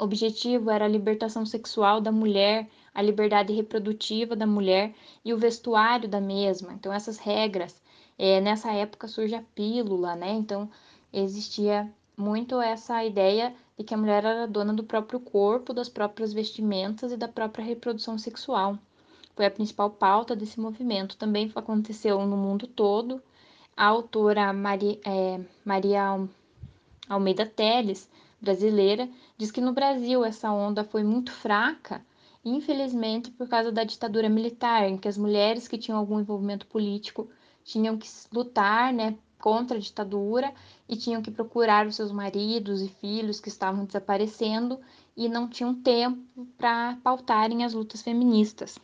objetivo 0.00 0.68
era 0.68 0.84
a 0.84 0.88
libertação 0.88 1.46
sexual 1.46 2.00
da 2.00 2.10
mulher, 2.10 2.68
a 2.92 3.00
liberdade 3.00 3.52
reprodutiva 3.52 4.34
da 4.34 4.48
mulher 4.48 4.92
e 5.24 5.32
o 5.32 5.38
vestuário 5.38 6.08
da 6.08 6.20
mesma. 6.20 6.72
Então 6.72 6.92
essas 6.92 7.18
regras 7.18 7.83
é, 8.18 8.40
nessa 8.40 8.72
época 8.72 9.08
surge 9.08 9.34
a 9.34 9.42
pílula, 9.54 10.14
né? 10.14 10.32
Então 10.32 10.70
existia 11.12 11.90
muito 12.16 12.60
essa 12.60 13.04
ideia 13.04 13.54
de 13.76 13.84
que 13.84 13.94
a 13.94 13.96
mulher 13.96 14.24
era 14.24 14.46
dona 14.46 14.72
do 14.72 14.84
próprio 14.84 15.18
corpo, 15.18 15.72
das 15.72 15.88
próprias 15.88 16.32
vestimentas 16.32 17.12
e 17.12 17.16
da 17.16 17.28
própria 17.28 17.64
reprodução 17.64 18.16
sexual. 18.18 18.78
Foi 19.34 19.46
a 19.46 19.50
principal 19.50 19.90
pauta 19.90 20.36
desse 20.36 20.60
movimento. 20.60 21.16
Também 21.16 21.50
aconteceu 21.54 22.24
no 22.24 22.36
mundo 22.36 22.66
todo. 22.68 23.20
A 23.76 23.86
autora 23.86 24.52
é, 25.04 25.40
Maria 25.64 26.28
Almeida 27.08 27.44
Teles, 27.44 28.08
brasileira, 28.40 29.08
diz 29.36 29.50
que 29.50 29.60
no 29.60 29.72
Brasil 29.72 30.24
essa 30.24 30.52
onda 30.52 30.84
foi 30.84 31.02
muito 31.02 31.32
fraca, 31.32 32.04
infelizmente 32.44 33.30
por 33.32 33.48
causa 33.48 33.72
da 33.72 33.82
ditadura 33.82 34.28
militar, 34.28 34.88
em 34.88 34.96
que 34.96 35.08
as 35.08 35.18
mulheres 35.18 35.66
que 35.66 35.78
tinham 35.78 35.98
algum 35.98 36.20
envolvimento 36.20 36.66
político 36.66 37.28
tinham 37.64 37.96
que 37.96 38.08
lutar 38.32 38.92
né, 38.92 39.16
contra 39.40 39.76
a 39.76 39.80
ditadura 39.80 40.52
e 40.88 40.96
tinham 40.96 41.20
que 41.20 41.30
procurar 41.30 41.86
os 41.86 41.96
seus 41.96 42.12
maridos 42.12 42.80
e 42.80 42.88
filhos 42.88 43.40
que 43.40 43.48
estavam 43.48 43.84
desaparecendo 43.84 44.78
e 45.16 45.28
não 45.28 45.48
tinham 45.48 45.74
tempo 45.74 46.46
para 46.56 46.96
pautarem 47.02 47.64
as 47.64 47.74
lutas 47.74 48.02
feministas. 48.02 48.78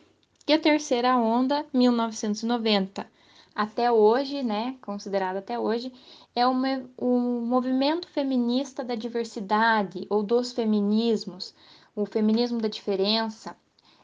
E 0.47 0.53
a 0.53 0.59
terceira 0.59 1.15
onda, 1.15 1.65
1990. 1.73 3.09
até 3.53 3.91
hoje, 3.91 4.43
né, 4.43 4.75
considerado 4.81 5.37
até 5.37 5.59
hoje, 5.59 5.91
é 6.35 6.47
o, 6.47 6.53
o 6.97 7.19
movimento 7.45 8.07
feminista 8.07 8.83
da 8.83 8.95
diversidade 8.95 10.07
ou 10.09 10.23
dos 10.23 10.53
feminismos, 10.53 11.53
o 11.95 12.05
feminismo 12.05 12.59
da 12.59 12.67
diferença, 12.67 13.55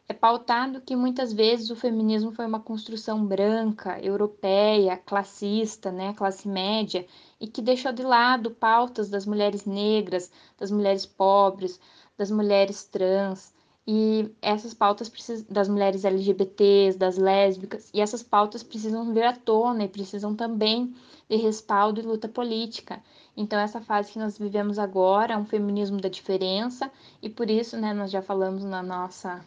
é 0.10 0.14
pautado 0.14 0.80
que 0.80 0.96
muitas 0.96 1.34
vezes 1.34 1.70
o 1.70 1.76
feminismo 1.76 2.32
foi 2.32 2.46
uma 2.46 2.62
construção 2.62 3.26
branca, 3.26 4.00
europeia, 4.00 4.96
classista, 4.96 5.92
né, 5.92 6.14
classe 6.14 6.48
média, 6.48 7.06
e 7.42 7.48
que 7.48 7.62
deixou 7.62 7.92
de 7.92 8.04
lado 8.04 8.52
pautas 8.52 9.10
das 9.10 9.26
mulheres 9.26 9.66
negras, 9.66 10.32
das 10.58 10.72
mulheres 10.72 11.06
pobres, 11.06 11.78
das 12.18 12.32
mulheres 12.32 12.86
trans, 12.86 13.54
e 13.86 14.30
essas 14.42 14.74
pautas 14.74 15.10
precisam, 15.10 15.46
das 15.50 15.68
mulheres 15.68 16.06
LGBTs, 16.06 16.98
das 16.98 17.18
lésbicas, 17.18 17.90
e 17.94 18.00
essas 18.00 18.24
pautas 18.24 18.64
precisam 18.64 19.14
vir 19.14 19.24
à 19.24 19.34
tona 19.34 19.84
e 19.84 19.90
precisam 19.90 20.34
também 20.34 20.96
de 21.30 21.36
respaldo 21.36 22.00
e 22.00 22.04
luta 22.04 22.30
política. 22.30 23.04
Então, 23.36 23.60
essa 23.60 23.82
fase 23.82 24.14
que 24.14 24.20
nós 24.20 24.38
vivemos 24.38 24.80
agora 24.80 25.34
é 25.34 25.38
um 25.38 25.46
feminismo 25.46 26.00
da 26.00 26.08
diferença, 26.08 26.90
e 27.22 27.30
por 27.30 27.50
isso, 27.50 27.76
né, 27.76 27.94
nós 27.94 28.10
já 28.10 28.22
falamos 28.22 28.64
na 28.64 28.82
nossa 28.82 29.46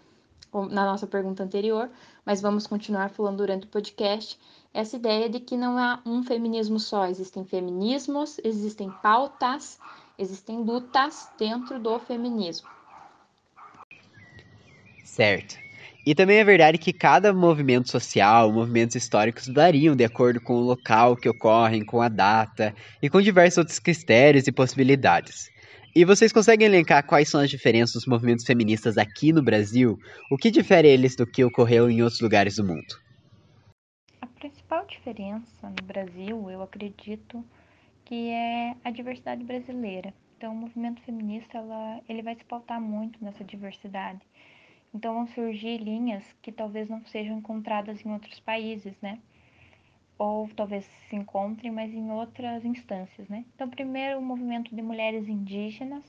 na 0.71 0.85
nossa 0.85 1.07
pergunta 1.07 1.42
anterior, 1.42 1.90
mas 2.25 2.40
vamos 2.40 2.66
continuar 2.66 3.11
falando 3.11 3.38
durante 3.38 3.66
o 3.66 3.69
podcast, 3.69 4.38
essa 4.73 4.97
ideia 4.97 5.28
de 5.28 5.40
que 5.40 5.57
não 5.57 5.76
há 5.76 6.00
um 6.07 6.23
feminismo 6.23 6.78
só, 6.78 7.07
existem 7.07 7.45
feminismos, 7.45 8.38
existem 8.45 8.90
pautas, 9.02 9.78
existem 10.19 10.62
lutas 10.62 11.28
dentro 11.38 11.78
do 11.78 11.99
feminismo. 11.99 12.69
Certo. 15.04 15.57
E 16.07 16.14
também 16.14 16.38
é 16.38 16.45
verdade 16.45 16.78
que 16.78 16.92
cada 16.92 17.33
movimento 17.33 17.90
social, 17.90 18.50
movimentos 18.50 18.97
históricos 18.97 19.49
variam 19.49 19.95
de 19.95 20.04
acordo 20.04 20.40
com 20.40 20.54
o 20.54 20.61
local 20.61 21.16
que 21.16 21.28
ocorrem, 21.28 21.85
com 21.85 22.00
a 22.00 22.09
data 22.09 22.75
e 23.02 23.11
com 23.11 23.21
diversos 23.21 23.59
outros 23.59 23.78
critérios 23.78 24.47
e 24.47 24.52
possibilidades. 24.52 25.50
E 25.94 26.04
vocês 26.04 26.32
conseguem 26.32 26.68
elencar 26.68 27.04
quais 27.04 27.28
são 27.28 27.40
as 27.40 27.50
diferenças 27.50 27.94
dos 27.94 28.06
movimentos 28.06 28.44
feministas 28.44 28.97
aqui 28.97 29.32
no 29.32 29.42
Brasil? 29.42 29.99
O 30.30 30.37
que 30.37 30.49
difere 30.49 30.87
eles 30.87 31.16
do 31.16 31.26
que 31.26 31.42
ocorreu 31.42 31.90
em 31.90 32.00
outros 32.00 32.20
lugares 32.20 32.56
do 32.56 32.64
mundo? 32.64 32.94
A 34.20 34.26
principal 34.28 34.87
diferença 34.87 35.68
no 35.68 35.85
Brasil, 35.85 36.49
eu 36.49 36.62
acredito, 36.62 37.44
que 38.04 38.30
é 38.30 38.76
a 38.85 38.90
diversidade 38.92 39.42
brasileira. 39.42 40.14
Então, 40.38 40.52
o 40.52 40.56
movimento 40.56 41.02
feminista, 41.02 41.59
ela, 41.59 42.00
ele 42.09 42.23
vai 42.23 42.37
se 42.37 42.44
pautar 42.44 42.80
muito 42.80 43.23
nessa 43.23 43.42
diversidade. 43.42 44.20
Então, 44.94 45.14
vão 45.14 45.26
surgir 45.26 45.78
linhas 45.78 46.23
que 46.40 46.52
talvez 46.52 46.88
não 46.88 47.04
sejam 47.06 47.38
encontradas 47.38 48.00
em 48.06 48.12
outros 48.12 48.38
países, 48.38 48.94
né? 49.02 49.18
Ou 50.20 50.46
talvez 50.50 50.84
se 51.08 51.16
encontrem, 51.16 51.70
mas 51.70 51.94
em 51.94 52.10
outras 52.10 52.62
instâncias, 52.62 53.26
né? 53.30 53.42
Então, 53.54 53.70
primeiro, 53.70 54.18
o 54.18 54.22
movimento 54.22 54.74
de 54.74 54.82
mulheres 54.82 55.26
indígenas. 55.26 56.04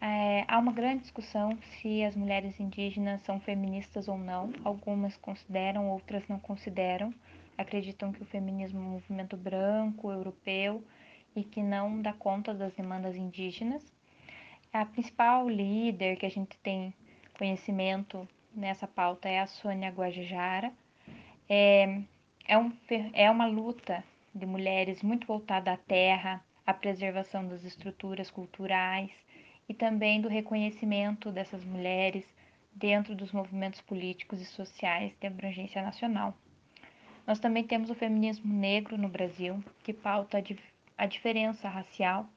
É, 0.00 0.44
há 0.46 0.56
uma 0.56 0.70
grande 0.70 1.02
discussão 1.02 1.58
se 1.62 2.04
as 2.04 2.14
mulheres 2.14 2.60
indígenas 2.60 3.22
são 3.22 3.40
feministas 3.40 4.06
ou 4.06 4.16
não. 4.16 4.52
Algumas 4.62 5.16
consideram, 5.16 5.90
outras 5.90 6.22
não 6.28 6.38
consideram. 6.38 7.12
Acreditam 7.58 8.12
que 8.12 8.22
o 8.22 8.26
feminismo 8.26 8.78
é 8.78 8.82
um 8.82 8.90
movimento 8.92 9.36
branco, 9.36 10.12
europeu 10.12 10.84
e 11.34 11.42
que 11.42 11.60
não 11.60 12.00
dá 12.00 12.12
conta 12.12 12.54
das 12.54 12.72
demandas 12.74 13.16
indígenas. 13.16 13.84
A 14.72 14.86
principal 14.86 15.48
líder 15.48 16.16
que 16.16 16.26
a 16.26 16.30
gente 16.30 16.56
tem 16.58 16.94
conhecimento 17.36 18.28
nessa 18.54 18.86
pauta 18.86 19.28
é 19.28 19.40
a 19.40 19.46
Sônia 19.48 19.90
Guajajara. 19.90 20.72
É, 21.48 22.00
é, 22.46 22.58
um, 22.58 22.72
é 23.12 23.30
uma 23.30 23.46
luta 23.46 24.04
de 24.34 24.46
mulheres 24.46 25.02
muito 25.02 25.26
voltada 25.26 25.72
à 25.72 25.76
terra, 25.76 26.44
à 26.66 26.74
preservação 26.74 27.46
das 27.46 27.64
estruturas 27.64 28.30
culturais 28.30 29.10
e 29.68 29.74
também 29.74 30.20
do 30.20 30.28
reconhecimento 30.28 31.30
dessas 31.30 31.64
mulheres 31.64 32.24
dentro 32.74 33.14
dos 33.14 33.32
movimentos 33.32 33.80
políticos 33.80 34.40
e 34.40 34.44
sociais 34.44 35.14
de 35.20 35.26
abrangência 35.26 35.80
nacional. 35.82 36.36
Nós 37.26 37.38
também 37.38 37.64
temos 37.64 37.88
o 37.88 37.94
feminismo 37.94 38.52
negro 38.52 38.98
no 38.98 39.08
Brasil, 39.08 39.64
que 39.82 39.92
pauta 39.92 40.42
a 40.98 41.06
diferença 41.06 41.68
racial. 41.68 42.28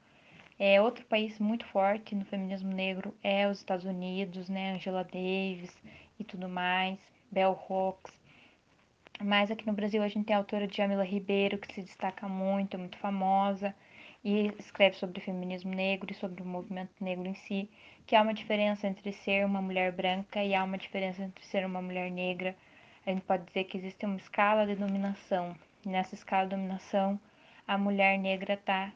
É 0.58 0.80
outro 0.80 1.04
país 1.04 1.38
muito 1.38 1.66
forte 1.66 2.14
no 2.14 2.24
feminismo 2.24 2.72
negro 2.72 3.14
é 3.22 3.46
os 3.46 3.58
Estados 3.58 3.84
Unidos, 3.84 4.48
né, 4.48 4.74
Angela 4.74 5.04
Davis 5.04 5.76
e 6.18 6.24
tudo 6.24 6.48
mais, 6.48 6.98
Bell 7.30 7.58
Hooks. 7.68 8.12
Mas 9.22 9.50
aqui 9.50 9.66
no 9.66 9.72
Brasil 9.72 10.00
a 10.00 10.08
gente 10.08 10.26
tem 10.26 10.36
a 10.36 10.38
autora 10.38 10.68
Jamila 10.70 11.04
Ribeiro, 11.04 11.58
que 11.58 11.74
se 11.74 11.82
destaca 11.82 12.28
muito, 12.28 12.74
é 12.74 12.78
muito 12.78 12.96
famosa, 12.98 13.74
e 14.24 14.46
escreve 14.58 14.96
sobre 14.96 15.18
o 15.18 15.22
feminismo 15.22 15.74
negro 15.74 16.12
e 16.12 16.14
sobre 16.14 16.40
o 16.40 16.46
movimento 16.46 16.92
negro 17.00 17.26
em 17.26 17.34
si, 17.34 17.68
que 18.06 18.14
há 18.14 18.22
uma 18.22 18.32
diferença 18.32 18.86
entre 18.86 19.12
ser 19.12 19.44
uma 19.44 19.60
mulher 19.60 19.90
branca 19.90 20.42
e 20.42 20.54
há 20.54 20.62
uma 20.62 20.78
diferença 20.78 21.22
entre 21.22 21.44
ser 21.44 21.66
uma 21.66 21.82
mulher 21.82 22.12
negra. 22.12 22.54
A 23.04 23.10
gente 23.10 23.22
pode 23.22 23.44
dizer 23.46 23.64
que 23.64 23.76
existe 23.76 24.06
uma 24.06 24.16
escala 24.16 24.66
de 24.66 24.76
dominação. 24.76 25.56
nessa 25.84 26.14
escala 26.14 26.44
de 26.44 26.54
dominação, 26.54 27.20
a 27.66 27.76
mulher 27.76 28.18
negra 28.18 28.54
está 28.54 28.92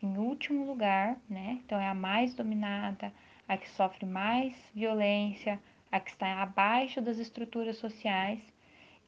em 0.00 0.16
último 0.18 0.66
lugar, 0.66 1.16
né? 1.28 1.58
Então 1.64 1.80
é 1.80 1.88
a 1.88 1.94
mais 1.94 2.32
dominada, 2.32 3.12
a 3.48 3.56
que 3.56 3.68
sofre 3.70 4.06
mais 4.06 4.54
violência, 4.74 5.60
a 5.90 5.98
que 5.98 6.10
está 6.10 6.42
abaixo 6.42 7.00
das 7.00 7.18
estruturas 7.18 7.76
sociais 7.78 8.40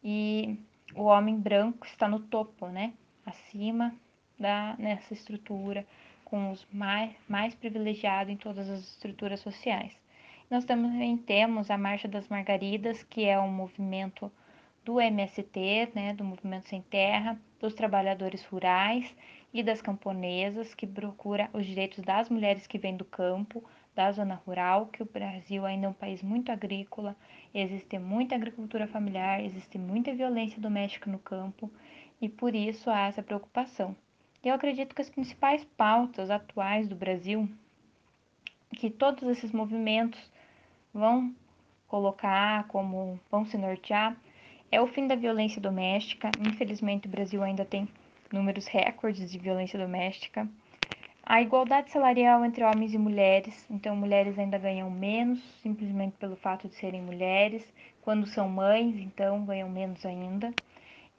e 0.02 0.58
o 0.94 1.04
homem 1.04 1.38
branco 1.38 1.86
está 1.86 2.08
no 2.08 2.20
topo, 2.20 2.68
né? 2.68 2.92
Acima 3.24 3.94
da 4.38 4.74
nessa 4.78 5.12
estrutura, 5.12 5.86
com 6.24 6.50
os 6.50 6.66
mais, 6.72 7.12
mais 7.28 7.54
privilegiados 7.54 8.32
em 8.32 8.36
todas 8.36 8.68
as 8.68 8.80
estruturas 8.80 9.40
sociais. 9.40 9.96
Nós 10.50 10.64
também 10.64 11.16
temos 11.16 11.70
a 11.70 11.78
Marcha 11.78 12.08
das 12.08 12.28
Margaridas, 12.28 13.02
que 13.04 13.24
é 13.24 13.38
um 13.38 13.50
movimento 13.50 14.32
do 14.84 15.00
MST, 15.00 15.90
né, 15.94 16.14
do 16.14 16.24
Movimento 16.24 16.68
Sem 16.68 16.82
Terra, 16.82 17.38
dos 17.60 17.74
trabalhadores 17.74 18.44
rurais 18.46 19.14
e 19.52 19.62
das 19.62 19.82
camponesas, 19.82 20.74
que 20.74 20.86
procura 20.86 21.50
os 21.52 21.66
direitos 21.66 22.02
das 22.02 22.28
mulheres 22.28 22.66
que 22.66 22.78
vêm 22.78 22.96
do 22.96 23.04
campo, 23.04 23.62
da 23.94 24.12
zona 24.12 24.40
rural, 24.46 24.86
que 24.86 25.02
o 25.02 25.06
Brasil 25.06 25.66
ainda 25.66 25.86
é 25.86 25.90
um 25.90 25.94
país 25.94 26.22
muito 26.22 26.50
agrícola, 26.52 27.16
existe 27.52 27.98
muita 27.98 28.34
agricultura 28.34 28.86
familiar, 28.86 29.44
existe 29.44 29.78
muita 29.78 30.14
violência 30.14 30.60
doméstica 30.60 31.10
no 31.10 31.18
campo 31.18 31.70
e 32.20 32.28
por 32.28 32.54
isso 32.54 32.88
há 32.90 33.08
essa 33.08 33.22
preocupação. 33.22 33.96
Eu 34.42 34.54
acredito 34.54 34.94
que 34.94 35.02
as 35.02 35.10
principais 35.10 35.64
pautas 35.76 36.30
atuais 36.30 36.88
do 36.88 36.94
Brasil, 36.94 37.48
que 38.76 38.90
todos 38.90 39.22
esses 39.28 39.52
movimentos 39.52 40.18
vão 40.94 41.34
colocar 41.86 42.66
como 42.68 43.18
vão 43.30 43.44
se 43.44 43.58
nortear, 43.58 44.16
é 44.70 44.80
o 44.80 44.86
fim 44.86 45.06
da 45.06 45.16
violência 45.16 45.60
doméstica. 45.60 46.30
Infelizmente, 46.38 47.06
o 47.06 47.10
Brasil 47.10 47.42
ainda 47.42 47.64
tem 47.64 47.88
números 48.32 48.66
recordes 48.66 49.30
de 49.30 49.38
violência 49.38 49.78
doméstica. 49.78 50.48
A 51.32 51.40
igualdade 51.40 51.92
salarial 51.92 52.44
entre 52.44 52.64
homens 52.64 52.92
e 52.92 52.98
mulheres, 52.98 53.64
então 53.70 53.94
mulheres 53.94 54.36
ainda 54.36 54.58
ganham 54.58 54.90
menos, 54.90 55.40
simplesmente 55.62 56.16
pelo 56.16 56.34
fato 56.34 56.66
de 56.66 56.74
serem 56.74 57.00
mulheres. 57.02 57.64
Quando 58.02 58.26
são 58.26 58.48
mães, 58.48 58.96
então 58.96 59.44
ganham 59.44 59.68
menos 59.68 60.04
ainda. 60.04 60.52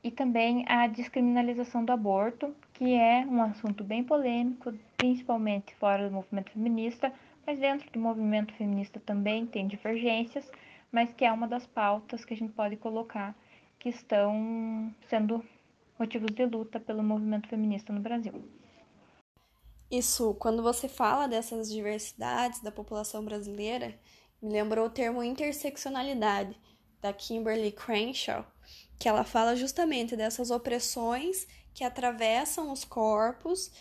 E 0.04 0.12
também 0.12 0.66
a 0.68 0.86
descriminalização 0.86 1.86
do 1.86 1.94
aborto, 1.94 2.54
que 2.74 2.94
é 2.94 3.26
um 3.26 3.42
assunto 3.42 3.86
bem 3.86 4.04
polêmico, 4.04 4.74
principalmente 4.98 5.74
fora 5.76 6.10
do 6.10 6.14
movimento 6.14 6.52
feminista, 6.52 7.14
mas 7.48 7.58
dentro 7.58 7.90
do 7.90 7.98
movimento 7.98 8.54
feminista 8.56 9.00
também 9.00 9.46
tem 9.46 9.66
divergências, 9.66 10.52
mas 10.92 11.14
que 11.14 11.24
é 11.24 11.32
uma 11.32 11.48
das 11.48 11.66
pautas 11.66 12.26
que 12.26 12.34
a 12.34 12.38
gente 12.38 12.52
pode 12.52 12.76
colocar 12.76 13.34
que 13.80 13.88
estão 13.88 14.94
sendo 15.08 15.42
motivos 15.98 16.36
de 16.36 16.46
luta 16.46 16.82
pelo 16.82 17.02
movimento 17.02 17.48
feminista 17.48 17.94
no 17.94 18.02
Brasil. 18.02 18.61
Isso, 19.92 20.34
quando 20.36 20.64
você 20.64 20.88
fala 20.88 21.28
dessas 21.28 21.70
diversidades 21.70 22.62
da 22.62 22.72
população 22.72 23.26
brasileira, 23.26 24.00
me 24.42 24.50
lembrou 24.50 24.86
o 24.86 24.90
termo 24.90 25.22
interseccionalidade, 25.22 26.58
da 27.02 27.12
Kimberly 27.12 27.72
Crenshaw, 27.72 28.46
que 29.00 29.10
ela 29.10 29.24
fala 29.24 29.56
justamente 29.56 30.16
dessas 30.16 30.52
opressões 30.52 31.48
que 31.74 31.84
atravessam 31.84 32.72
os 32.72 32.86
corpos 32.86 33.72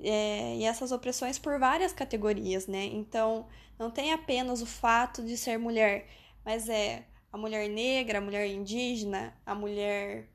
é, 0.00 0.56
e 0.56 0.64
essas 0.64 0.92
opressões 0.92 1.38
por 1.38 1.58
várias 1.58 1.92
categorias, 1.92 2.66
né? 2.66 2.84
Então, 2.84 3.48
não 3.78 3.90
tem 3.90 4.12
apenas 4.12 4.62
o 4.62 4.66
fato 4.66 5.22
de 5.24 5.36
ser 5.36 5.58
mulher, 5.58 6.08
mas 6.44 6.68
é 6.68 7.04
a 7.32 7.36
mulher 7.36 7.68
negra, 7.68 8.18
a 8.18 8.20
mulher 8.20 8.46
indígena, 8.46 9.36
a 9.44 9.54
mulher 9.54 10.28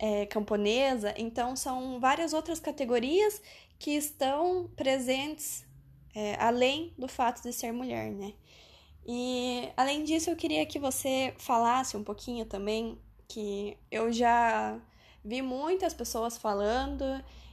é, 0.00 0.24
camponesa. 0.26 1.14
Então, 1.16 1.54
são 1.54 2.00
várias 2.00 2.32
outras 2.32 2.58
categorias 2.58 3.40
que 3.78 3.90
estão 3.90 4.68
presentes 4.74 5.64
é, 6.14 6.34
além 6.40 6.92
do 6.98 7.06
fato 7.06 7.42
de 7.42 7.52
ser 7.52 7.70
mulher, 7.70 8.10
né? 8.10 8.32
E 9.06 9.68
além 9.76 10.02
disso, 10.02 10.30
eu 10.30 10.36
queria 10.36 10.64
que 10.66 10.78
você 10.78 11.34
falasse 11.38 11.96
um 11.96 12.02
pouquinho 12.02 12.44
também 12.46 12.98
que 13.28 13.76
eu 13.90 14.10
já 14.12 14.78
vi 15.24 15.42
muitas 15.42 15.94
pessoas 15.94 16.36
falando 16.36 17.04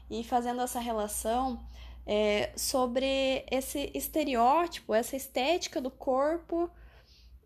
e 0.09 0.23
fazendo 0.23 0.61
essa 0.61 0.79
relação 0.79 1.59
é, 2.05 2.51
sobre 2.55 3.45
esse 3.51 3.91
estereótipo, 3.93 4.93
essa 4.93 5.15
estética 5.15 5.81
do 5.81 5.91
corpo 5.91 6.69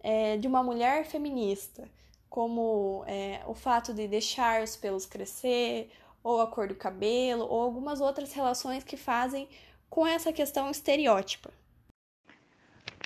é, 0.01 0.37
de 0.37 0.47
uma 0.47 0.63
mulher 0.63 1.05
feminista, 1.05 1.89
como 2.31 3.03
é, 3.07 3.41
o 3.45 3.53
fato 3.53 3.93
de 3.93 4.07
deixar 4.07 4.63
os 4.63 4.77
pelos 4.77 5.05
crescer, 5.05 5.91
ou 6.23 6.39
a 6.39 6.47
cor 6.47 6.65
do 6.65 6.73
cabelo, 6.73 7.43
ou 7.43 7.61
algumas 7.61 7.99
outras 7.99 8.31
relações 8.31 8.85
que 8.85 8.95
fazem 8.95 9.49
com 9.89 10.07
essa 10.07 10.31
questão 10.31 10.71
estereótipa. 10.71 11.51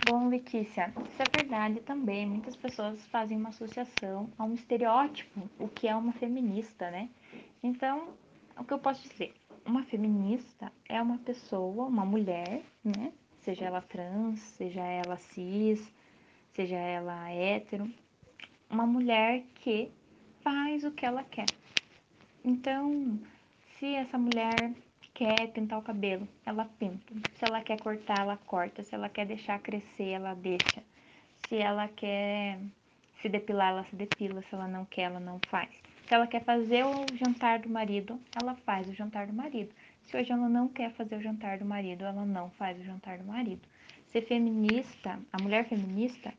Bom, 0.08 0.30
Letícia, 0.30 0.94
isso 1.10 1.24
é 1.24 1.38
verdade 1.38 1.80
também. 1.80 2.28
Muitas 2.28 2.56
pessoas 2.56 3.04
fazem 3.08 3.36
uma 3.36 3.50
associação 3.50 4.30
a 4.38 4.44
um 4.44 4.54
estereótipo, 4.54 5.50
o 5.58 5.68
que 5.68 5.88
é 5.88 5.96
uma 5.96 6.14
feminista, 6.14 6.92
né? 6.92 7.10
Então, 7.64 8.10
o 8.56 8.64
que 8.64 8.74
eu 8.74 8.80
posso 8.80 9.10
dizer? 9.10 9.34
Uma 9.66 9.82
feminista 9.86 10.72
é 10.88 11.02
uma 11.02 11.18
pessoa, 11.18 11.86
uma 11.86 12.06
mulher, 12.06 12.62
né? 12.84 13.12
Seja 13.42 13.66
ela 13.66 13.82
trans, 13.82 14.40
seja 14.40 14.82
ela 14.82 15.18
cis, 15.18 15.92
seja 16.54 16.76
ela 16.76 17.28
hétero, 17.32 17.92
uma 18.70 18.86
mulher 18.86 19.44
que 19.56 19.92
faz 20.42 20.84
o 20.84 20.92
que 20.92 21.06
ela 21.06 21.24
quer. 21.24 21.46
Então, 22.44 23.20
se 23.78 23.96
essa 23.96 24.18
mulher 24.18 24.74
quer 25.14 25.48
pintar 25.52 25.80
o 25.80 25.82
cabelo, 25.82 26.28
ela 26.46 26.66
pinta. 26.78 27.14
Se 27.36 27.46
ela 27.46 27.62
quer 27.62 27.80
cortar, 27.80 28.20
ela 28.20 28.38
corta. 28.46 28.84
Se 28.84 28.94
ela 28.94 29.10
quer 29.10 29.26
deixar 29.26 29.60
crescer, 29.60 30.10
ela 30.10 30.34
deixa. 30.34 30.84
Se 31.48 31.56
ela 31.56 31.88
quer 31.88 32.60
se 33.22 33.30
depilar, 33.30 33.70
ela 33.70 33.84
se 33.86 33.96
depila. 33.96 34.42
Se 34.44 34.54
ela 34.54 34.68
não 34.68 34.86
quer, 34.86 35.04
ela 35.04 35.20
não 35.20 35.40
faz. 35.48 35.70
Se 36.08 36.14
ela 36.14 36.28
quer 36.28 36.44
fazer 36.44 36.86
o 36.86 37.06
jantar 37.16 37.60
do 37.60 37.70
marido, 37.70 38.20
ela 38.40 38.56
faz 38.58 38.88
o 38.88 38.94
jantar 38.94 39.26
do 39.26 39.34
marido. 39.34 39.74
Se 40.04 40.16
hoje 40.16 40.32
ela 40.32 40.48
não 40.48 40.68
quer 40.68 40.92
fazer 40.92 41.16
o 41.16 41.22
jantar 41.22 41.58
do 41.58 41.66
marido, 41.66 42.06
ela 42.06 42.26
não 42.26 42.52
faz 42.52 42.80
o 42.80 42.84
jantar 42.84 43.18
do 43.18 43.24
marido. 43.24 43.62
Ser 44.12 44.22
feminista, 44.22 45.20
a 45.34 45.42
mulher 45.42 45.68
feminista, 45.68 46.32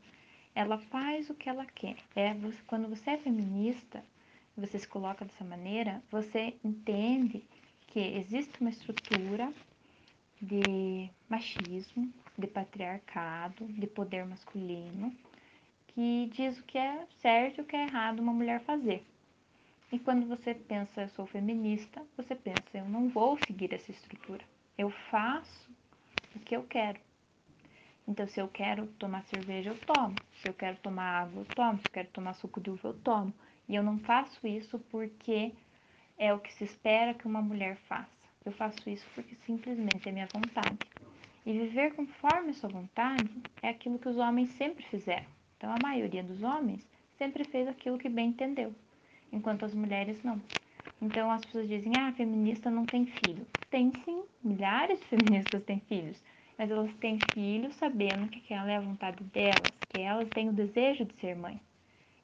ela 0.57 0.79
faz 0.79 1.29
o 1.29 1.35
que 1.35 1.47
ela 1.47 1.67
quer. 1.67 1.97
É 2.15 2.35
quando 2.65 2.89
você 2.89 3.11
é 3.11 3.17
feminista, 3.17 4.03
você 4.57 4.79
se 4.79 4.87
coloca 4.87 5.23
dessa 5.23 5.45
maneira, 5.45 6.01
você 6.09 6.55
entende 6.63 7.43
que 7.85 7.99
existe 7.99 8.59
uma 8.59 8.71
estrutura 8.71 9.53
de 10.41 11.11
machismo, 11.29 12.11
de 12.35 12.47
patriarcado, 12.47 13.67
de 13.67 13.85
poder 13.85 14.25
masculino, 14.25 15.15
que 15.89 16.27
diz 16.33 16.57
o 16.57 16.63
que 16.63 16.79
é 16.79 17.05
certo 17.19 17.59
e 17.59 17.61
o 17.61 17.65
que 17.65 17.75
é 17.75 17.83
errado 17.83 18.19
uma 18.19 18.33
mulher 18.33 18.59
fazer. 18.61 19.05
E 19.91 19.99
quando 19.99 20.25
você 20.25 20.55
pensa, 20.55 21.03
eu 21.03 21.09
sou 21.09 21.27
feminista, 21.27 22.03
você 22.17 22.33
pensa, 22.33 22.79
eu 22.79 22.85
não 22.85 23.09
vou 23.09 23.37
seguir 23.45 23.71
essa 23.75 23.91
estrutura. 23.91 24.43
Eu 24.75 24.89
faço 24.89 25.69
o 26.35 26.39
que 26.39 26.55
eu 26.55 26.63
quero. 26.63 26.99
Então, 28.07 28.25
se 28.27 28.39
eu 28.39 28.47
quero 28.47 28.87
tomar 28.99 29.23
cerveja, 29.23 29.71
eu 29.71 29.77
tomo. 29.79 30.15
Se 30.41 30.47
eu 30.47 30.53
quero 30.53 30.77
tomar 30.77 31.23
água, 31.23 31.41
eu 31.41 31.45
tomo. 31.55 31.77
Se 31.77 31.87
eu 31.87 31.91
quero 31.91 32.07
tomar 32.09 32.33
suco 32.33 32.61
de 32.61 32.69
uva, 32.69 32.89
eu 32.89 32.93
tomo. 32.93 33.33
E 33.67 33.75
eu 33.75 33.83
não 33.83 33.99
faço 33.99 34.47
isso 34.47 34.79
porque 34.89 35.51
é 36.17 36.33
o 36.33 36.39
que 36.39 36.53
se 36.53 36.63
espera 36.63 37.13
que 37.13 37.27
uma 37.27 37.41
mulher 37.41 37.75
faça. 37.87 38.09
Eu 38.45 38.51
faço 38.53 38.89
isso 38.89 39.05
porque 39.13 39.35
simplesmente 39.45 40.07
é 40.07 40.11
minha 40.11 40.27
vontade. 40.33 40.77
E 41.45 41.51
viver 41.51 41.93
conforme 41.95 42.53
sua 42.53 42.69
vontade 42.69 43.29
é 43.61 43.69
aquilo 43.69 43.99
que 43.99 44.07
os 44.07 44.17
homens 44.17 44.49
sempre 44.51 44.85
fizeram. 44.85 45.25
Então, 45.57 45.71
a 45.71 45.77
maioria 45.81 46.23
dos 46.23 46.43
homens 46.43 46.87
sempre 47.17 47.43
fez 47.43 47.67
aquilo 47.67 47.97
que 47.97 48.07
bem 48.07 48.29
entendeu, 48.29 48.73
enquanto 49.31 49.65
as 49.65 49.73
mulheres 49.73 50.21
não. 50.23 50.41
Então, 51.01 51.31
as 51.31 51.43
pessoas 51.43 51.67
dizem: 51.67 51.93
ah, 51.97 52.11
feminista 52.13 52.69
não 52.69 52.85
tem 52.85 53.05
filho. 53.05 53.45
Tem 53.69 53.91
sim, 54.05 54.23
milhares 54.43 54.99
de 54.99 55.05
feministas 55.07 55.63
têm 55.63 55.79
filhos, 55.81 56.21
mas 56.57 56.71
elas 56.71 56.93
têm 56.95 57.19
filhos 57.19 57.75
sabendo 57.75 58.27
que 58.29 58.39
aquela 58.39 58.71
é 58.71 58.77
a 58.77 58.81
vontade 58.81 59.23
delas, 59.25 59.71
que 59.89 59.99
elas 59.99 60.29
têm 60.31 60.49
o 60.49 60.53
desejo 60.53 61.05
de 61.05 61.13
ser 61.15 61.35
mãe, 61.35 61.61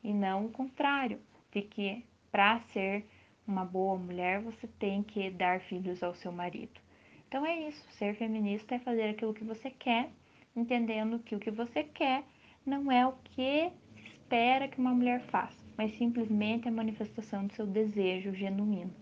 e 0.04 0.14
não 0.14 0.46
o 0.46 0.52
contrário, 0.52 1.20
de 1.52 1.62
que 1.62 2.04
para 2.32 2.60
ser 2.72 3.06
uma 3.48 3.66
boa 3.66 3.98
mulher, 3.98 4.42
você 4.42 4.68
tem 4.80 5.04
que 5.04 5.30
dar 5.30 5.60
filhos 5.62 6.02
ao 6.02 6.16
seu 6.16 6.32
marido. 6.32 6.80
Então 7.28 7.46
é 7.46 7.68
isso, 7.68 7.84
ser 7.92 8.16
feminista 8.16 8.76
é 8.76 8.80
fazer 8.80 9.10
aquilo 9.10 9.34
que 9.34 9.44
você 9.44 9.70
quer, 9.70 10.10
entendendo 10.56 11.20
que 11.20 11.36
o 11.36 11.40
que 11.40 11.52
você 11.52 11.84
quer 11.84 12.24
não 12.66 12.92
é 12.92 13.06
o 13.06 13.14
que 13.24 13.72
se 13.96 14.08
espera 14.08 14.68
que 14.68 14.80
uma 14.80 14.94
mulher 14.94 15.22
faça, 15.28 15.58
mas 15.78 15.96
simplesmente 15.98 16.68
a 16.68 16.72
manifestação 16.72 17.46
do 17.46 17.54
seu 17.54 17.66
desejo 17.66 18.34
genuíno. 18.34 18.94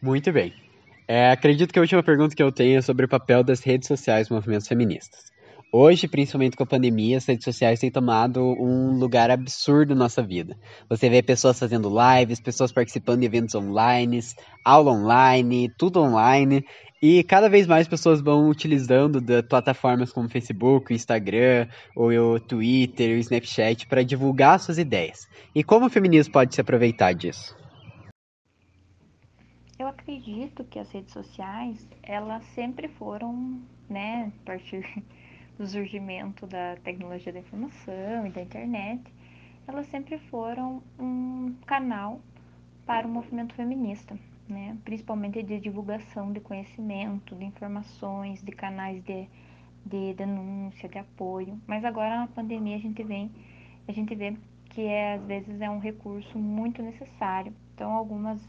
Muito 0.00 0.32
bem. 0.32 0.69
É, 1.12 1.32
acredito 1.32 1.72
que 1.72 1.78
a 1.80 1.82
última 1.82 2.04
pergunta 2.04 2.36
que 2.36 2.42
eu 2.42 2.52
tenho 2.52 2.78
é 2.78 2.82
sobre 2.82 3.04
o 3.04 3.08
papel 3.08 3.42
das 3.42 3.64
redes 3.64 3.88
sociais 3.88 4.28
nos 4.28 4.36
movimentos 4.38 4.68
feministas. 4.68 5.32
Hoje, 5.72 6.06
principalmente 6.06 6.56
com 6.56 6.62
a 6.62 6.66
pandemia, 6.66 7.16
as 7.16 7.26
redes 7.26 7.42
sociais 7.42 7.80
têm 7.80 7.90
tomado 7.90 8.40
um 8.40 8.96
lugar 8.96 9.28
absurdo 9.28 9.92
na 9.92 10.04
nossa 10.04 10.22
vida. 10.22 10.56
Você 10.88 11.10
vê 11.10 11.20
pessoas 11.20 11.58
fazendo 11.58 11.90
lives, 11.90 12.38
pessoas 12.38 12.70
participando 12.70 13.18
de 13.18 13.26
eventos 13.26 13.56
online, 13.56 14.20
aula 14.64 14.92
online, 14.92 15.68
tudo 15.76 16.00
online. 16.00 16.64
E 17.02 17.24
cada 17.24 17.48
vez 17.48 17.66
mais 17.66 17.88
pessoas 17.88 18.20
vão 18.20 18.48
utilizando 18.48 19.20
plataformas 19.48 20.12
como 20.12 20.28
Facebook, 20.28 20.94
Instagram, 20.94 21.66
ou 21.96 22.12
o 22.12 22.38
Twitter, 22.38 23.16
o 23.16 23.18
Snapchat 23.18 23.88
para 23.88 24.04
divulgar 24.04 24.60
suas 24.60 24.78
ideias. 24.78 25.26
E 25.56 25.64
como 25.64 25.86
o 25.86 25.90
feminismo 25.90 26.32
pode 26.32 26.54
se 26.54 26.60
aproveitar 26.60 27.12
disso? 27.14 27.58
Eu 29.80 29.86
acredito 29.86 30.62
que 30.64 30.78
as 30.78 30.90
redes 30.92 31.10
sociais, 31.10 31.88
elas 32.02 32.44
sempre 32.54 32.86
foram, 32.86 33.58
né, 33.88 34.30
a 34.42 34.44
partir 34.44 34.84
do 35.56 35.66
surgimento 35.66 36.46
da 36.46 36.76
tecnologia 36.84 37.32
da 37.32 37.38
informação 37.38 38.26
e 38.26 38.30
da 38.30 38.42
internet, 38.42 39.02
elas 39.66 39.86
sempre 39.86 40.18
foram 40.18 40.82
um 40.98 41.54
canal 41.64 42.20
para 42.84 43.06
o 43.06 43.10
movimento 43.10 43.54
feminista, 43.54 44.18
né? 44.46 44.76
principalmente 44.84 45.42
de 45.42 45.58
divulgação 45.58 46.30
de 46.30 46.40
conhecimento, 46.40 47.34
de 47.34 47.46
informações, 47.46 48.42
de 48.42 48.52
canais 48.52 49.02
de, 49.02 49.26
de 49.86 50.12
denúncia, 50.12 50.90
de 50.90 50.98
apoio. 50.98 51.58
Mas 51.66 51.86
agora 51.86 52.18
na 52.18 52.26
pandemia 52.26 52.76
a 52.76 52.80
gente 52.80 53.02
vem, 53.02 53.30
a 53.88 53.92
gente 53.92 54.14
vê 54.14 54.36
que 54.66 54.82
é, 54.82 55.14
às 55.14 55.24
vezes 55.24 55.58
é 55.58 55.70
um 55.70 55.78
recurso 55.78 56.38
muito 56.38 56.82
necessário. 56.82 57.54
Então 57.74 57.92
algumas 57.92 58.46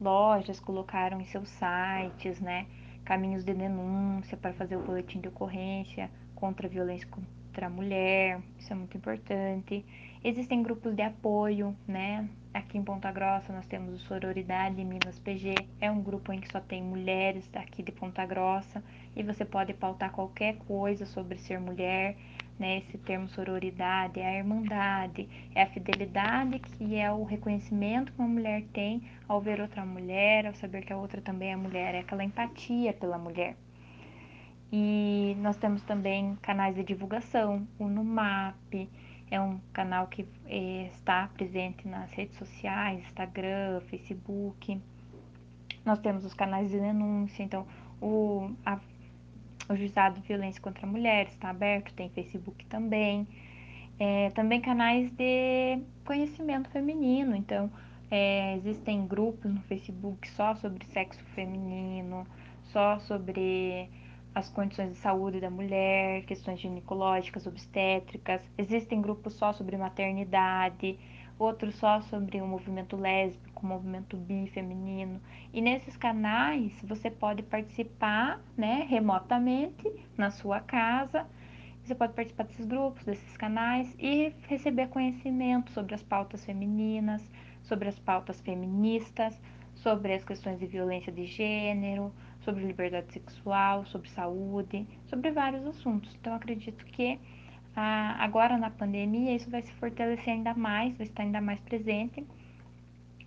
lojas 0.00 0.60
colocaram 0.60 1.20
em 1.20 1.26
seus 1.26 1.48
sites, 1.48 2.40
né, 2.40 2.66
caminhos 3.04 3.44
de 3.44 3.54
denúncia 3.54 4.36
para 4.36 4.52
fazer 4.52 4.76
o 4.76 4.82
boletim 4.82 5.20
de 5.20 5.28
ocorrência 5.28 6.10
contra 6.34 6.66
a 6.66 6.70
violência 6.70 7.08
contra 7.08 7.66
a 7.66 7.70
mulher, 7.70 8.40
isso 8.58 8.72
é 8.72 8.76
muito 8.76 8.96
importante. 8.96 9.84
Existem 10.22 10.62
grupos 10.62 10.94
de 10.94 11.02
apoio, 11.02 11.74
né? 11.86 12.28
Aqui 12.52 12.76
em 12.76 12.82
Ponta 12.82 13.10
Grossa 13.12 13.52
nós 13.52 13.66
temos 13.66 13.94
o 13.94 13.98
Sororidade 14.06 14.84
Minas 14.84 15.18
PG, 15.18 15.54
é 15.80 15.90
um 15.90 16.02
grupo 16.02 16.32
em 16.32 16.40
que 16.40 16.50
só 16.50 16.60
tem 16.60 16.82
mulheres 16.82 17.48
daqui 17.48 17.82
de 17.82 17.92
Ponta 17.92 18.26
Grossa 18.26 18.82
e 19.14 19.22
você 19.22 19.44
pode 19.44 19.72
pautar 19.72 20.10
qualquer 20.10 20.56
coisa 20.66 21.06
sobre 21.06 21.38
ser 21.38 21.60
mulher, 21.60 22.16
né? 22.58 22.78
Esse 22.78 22.98
termo 22.98 23.28
sororidade 23.28 24.20
é 24.20 24.26
a 24.26 24.38
irmandade, 24.38 25.28
é 25.54 25.62
a 25.62 25.66
fidelidade 25.66 26.58
que 26.58 26.96
é 26.96 27.10
o 27.12 27.24
reconhecimento 27.24 28.12
que 28.12 28.18
uma 28.18 28.28
mulher 28.28 28.62
tem 28.72 29.02
ao 29.28 29.40
ver 29.40 29.60
outra 29.60 29.84
mulher, 29.84 30.46
ao 30.46 30.54
saber 30.54 30.84
que 30.84 30.92
a 30.92 30.96
outra 30.96 31.20
também 31.20 31.52
é 31.52 31.56
mulher, 31.56 31.94
é 31.94 32.00
aquela 32.00 32.24
empatia 32.24 32.92
pela 32.92 33.18
mulher. 33.18 33.56
E 34.72 35.36
nós 35.38 35.56
temos 35.56 35.82
também 35.82 36.36
canais 36.42 36.74
de 36.74 36.82
divulgação, 36.82 37.66
o 37.78 37.86
NUMAP, 37.86 38.88
é 39.30 39.40
um 39.40 39.58
canal 39.72 40.06
que 40.06 40.26
é, 40.46 40.86
está 40.86 41.28
presente 41.28 41.86
nas 41.86 42.10
redes 42.12 42.36
sociais, 42.36 43.00
Instagram, 43.04 43.80
Facebook. 43.88 44.80
Nós 45.84 45.98
temos 45.98 46.24
os 46.24 46.34
canais 46.34 46.70
de 46.70 46.78
denúncia, 46.78 47.42
então 47.42 47.66
o, 48.00 48.50
a, 48.64 48.78
o 49.68 49.76
juizado 49.76 50.20
de 50.20 50.28
violência 50.28 50.60
contra 50.60 50.86
a 50.86 50.88
mulher 50.88 51.28
está 51.28 51.50
aberto, 51.50 51.92
tem 51.94 52.08
Facebook 52.10 52.64
também. 52.66 53.26
É, 53.98 54.30
também 54.30 54.60
canais 54.60 55.10
de 55.12 55.80
conhecimento 56.04 56.68
feminino, 56.70 57.34
então 57.34 57.70
é, 58.10 58.54
existem 58.56 59.06
grupos 59.06 59.50
no 59.52 59.60
Facebook 59.62 60.28
só 60.30 60.54
sobre 60.56 60.84
sexo 60.86 61.24
feminino, 61.34 62.26
só 62.64 62.98
sobre 63.00 63.88
as 64.34 64.50
condições 64.50 64.92
de 64.92 64.98
saúde 64.98 65.40
da 65.40 65.48
mulher, 65.48 66.24
questões 66.26 66.60
ginecológicas, 66.60 67.46
obstétricas. 67.46 68.42
Existem 68.58 69.00
grupos 69.00 69.32
só 69.32 69.54
sobre 69.54 69.78
maternidade, 69.78 70.98
outros 71.38 71.74
só 71.76 72.00
sobre 72.02 72.40
o 72.40 72.46
movimento 72.46 72.96
lésbico, 72.96 73.62
o 73.62 73.66
movimento 73.66 74.16
bi 74.16 74.46
feminino. 74.48 75.20
E 75.52 75.60
nesses 75.60 75.96
canais 75.96 76.72
você 76.82 77.10
pode 77.10 77.42
participar, 77.42 78.40
né, 78.56 78.86
remotamente 78.88 79.90
na 80.16 80.30
sua 80.30 80.60
casa. 80.60 81.26
Você 81.82 81.94
pode 81.94 82.14
participar 82.14 82.44
desses 82.44 82.66
grupos, 82.66 83.04
desses 83.04 83.36
canais 83.36 83.94
e 83.98 84.32
receber 84.48 84.88
conhecimento 84.88 85.70
sobre 85.70 85.94
as 85.94 86.02
pautas 86.02 86.44
femininas, 86.44 87.22
sobre 87.62 87.88
as 87.88 87.98
pautas 87.98 88.40
feministas, 88.40 89.40
sobre 89.74 90.14
as 90.14 90.24
questões 90.24 90.58
de 90.58 90.66
violência 90.66 91.12
de 91.12 91.26
gênero, 91.26 92.12
sobre 92.40 92.64
liberdade 92.64 93.12
sexual, 93.12 93.84
sobre 93.86 94.08
saúde, 94.10 94.86
sobre 95.06 95.30
vários 95.30 95.64
assuntos. 95.66 96.16
Então, 96.20 96.34
acredito 96.34 96.84
que 96.86 97.20
ah, 97.76 98.16
agora 98.18 98.58
na 98.58 98.70
pandemia 98.70 99.36
isso 99.36 99.50
vai 99.50 99.62
se 99.62 99.72
fortalecer 99.74 100.32
ainda 100.32 100.54
mais, 100.54 100.96
vai 100.96 101.06
estar 101.06 101.22
ainda 101.22 101.40
mais 101.40 101.60
presente. 101.60 102.24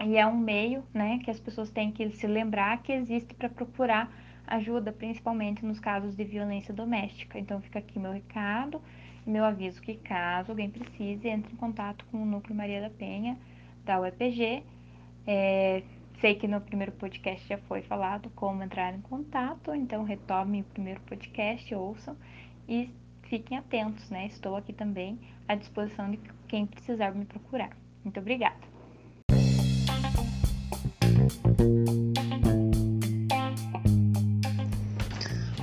E 0.03 0.17
é 0.17 0.25
um 0.25 0.37
meio 0.37 0.83
né, 0.93 1.19
que 1.23 1.29
as 1.29 1.39
pessoas 1.39 1.69
têm 1.69 1.91
que 1.91 2.09
se 2.11 2.25
lembrar 2.25 2.81
que 2.81 2.91
existe 2.91 3.33
para 3.35 3.49
procurar 3.49 4.11
ajuda, 4.47 4.91
principalmente 4.91 5.63
nos 5.65 5.79
casos 5.79 6.15
de 6.15 6.23
violência 6.23 6.73
doméstica. 6.73 7.37
Então, 7.37 7.61
fica 7.61 7.79
aqui 7.79 7.99
meu 7.99 8.11
recado 8.11 8.81
meu 9.29 9.45
aviso 9.45 9.81
que 9.81 9.95
caso 9.95 10.51
alguém 10.51 10.69
precise, 10.69 11.27
entre 11.27 11.53
em 11.53 11.55
contato 11.55 12.05
com 12.11 12.21
o 12.21 12.25
Núcleo 12.25 12.55
Maria 12.55 12.81
da 12.81 12.89
Penha, 12.89 13.37
da 13.85 13.99
UEPG. 13.99 14.63
É, 15.27 15.83
sei 16.19 16.35
que 16.35 16.47
no 16.47 16.59
primeiro 16.59 16.91
podcast 16.93 17.47
já 17.47 17.57
foi 17.57 17.81
falado 17.81 18.29
como 18.31 18.63
entrar 18.63 18.93
em 18.93 19.01
contato, 19.01 19.73
então 19.73 20.03
retomem 20.03 20.61
o 20.61 20.65
primeiro 20.65 20.99
podcast, 21.01 21.73
ouçam 21.75 22.17
e 22.67 22.89
fiquem 23.29 23.57
atentos, 23.57 24.09
né? 24.09 24.25
Estou 24.25 24.55
aqui 24.55 24.73
também 24.73 25.19
à 25.47 25.55
disposição 25.55 26.11
de 26.11 26.19
quem 26.47 26.65
precisar 26.65 27.11
me 27.11 27.25
procurar. 27.25 27.69
Muito 28.03 28.19
obrigada. 28.19 28.57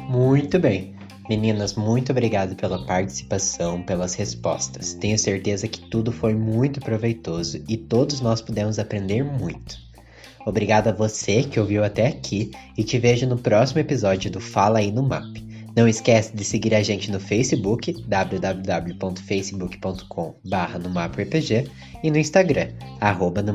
Muito 0.09 0.59
bem. 0.59 0.95
Meninas, 1.29 1.75
muito 1.75 2.13
obrigado 2.13 2.55
pela 2.55 2.87
participação, 2.87 3.83
pelas 3.83 4.15
respostas. 4.15 4.95
Tenho 4.95 5.19
certeza 5.19 5.67
que 5.67 5.81
tudo 5.91 6.13
foi 6.13 6.35
muito 6.35 6.79
proveitoso 6.79 7.65
e 7.69 7.77
todos 7.77 8.21
nós 8.21 8.41
pudemos 8.41 8.79
aprender 8.79 9.25
muito. 9.25 9.77
Obrigado 10.47 10.87
a 10.87 10.93
você 10.93 11.43
que 11.43 11.59
ouviu 11.59 11.83
até 11.83 12.07
aqui 12.07 12.53
e 12.79 12.85
te 12.85 12.97
vejo 12.97 13.27
no 13.27 13.37
próximo 13.37 13.81
episódio 13.81 14.31
do 14.31 14.41
Fala 14.41 14.79
aí 14.79 14.93
no 14.93 15.03
MAP. 15.03 15.46
Não 15.77 15.87
esquece 15.87 16.35
de 16.35 16.43
seguir 16.43 16.75
a 16.75 16.83
gente 16.83 17.13
no 17.13 17.21
Facebook, 17.21 17.93
www.facebook.com 18.09 20.35
no 20.79 20.89
e 22.03 22.11
no 22.11 22.17
Instagram, 22.17 22.71
arroba 22.99 23.43
no 23.43 23.53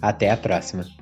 Até 0.00 0.30
a 0.30 0.36
próxima! 0.38 0.99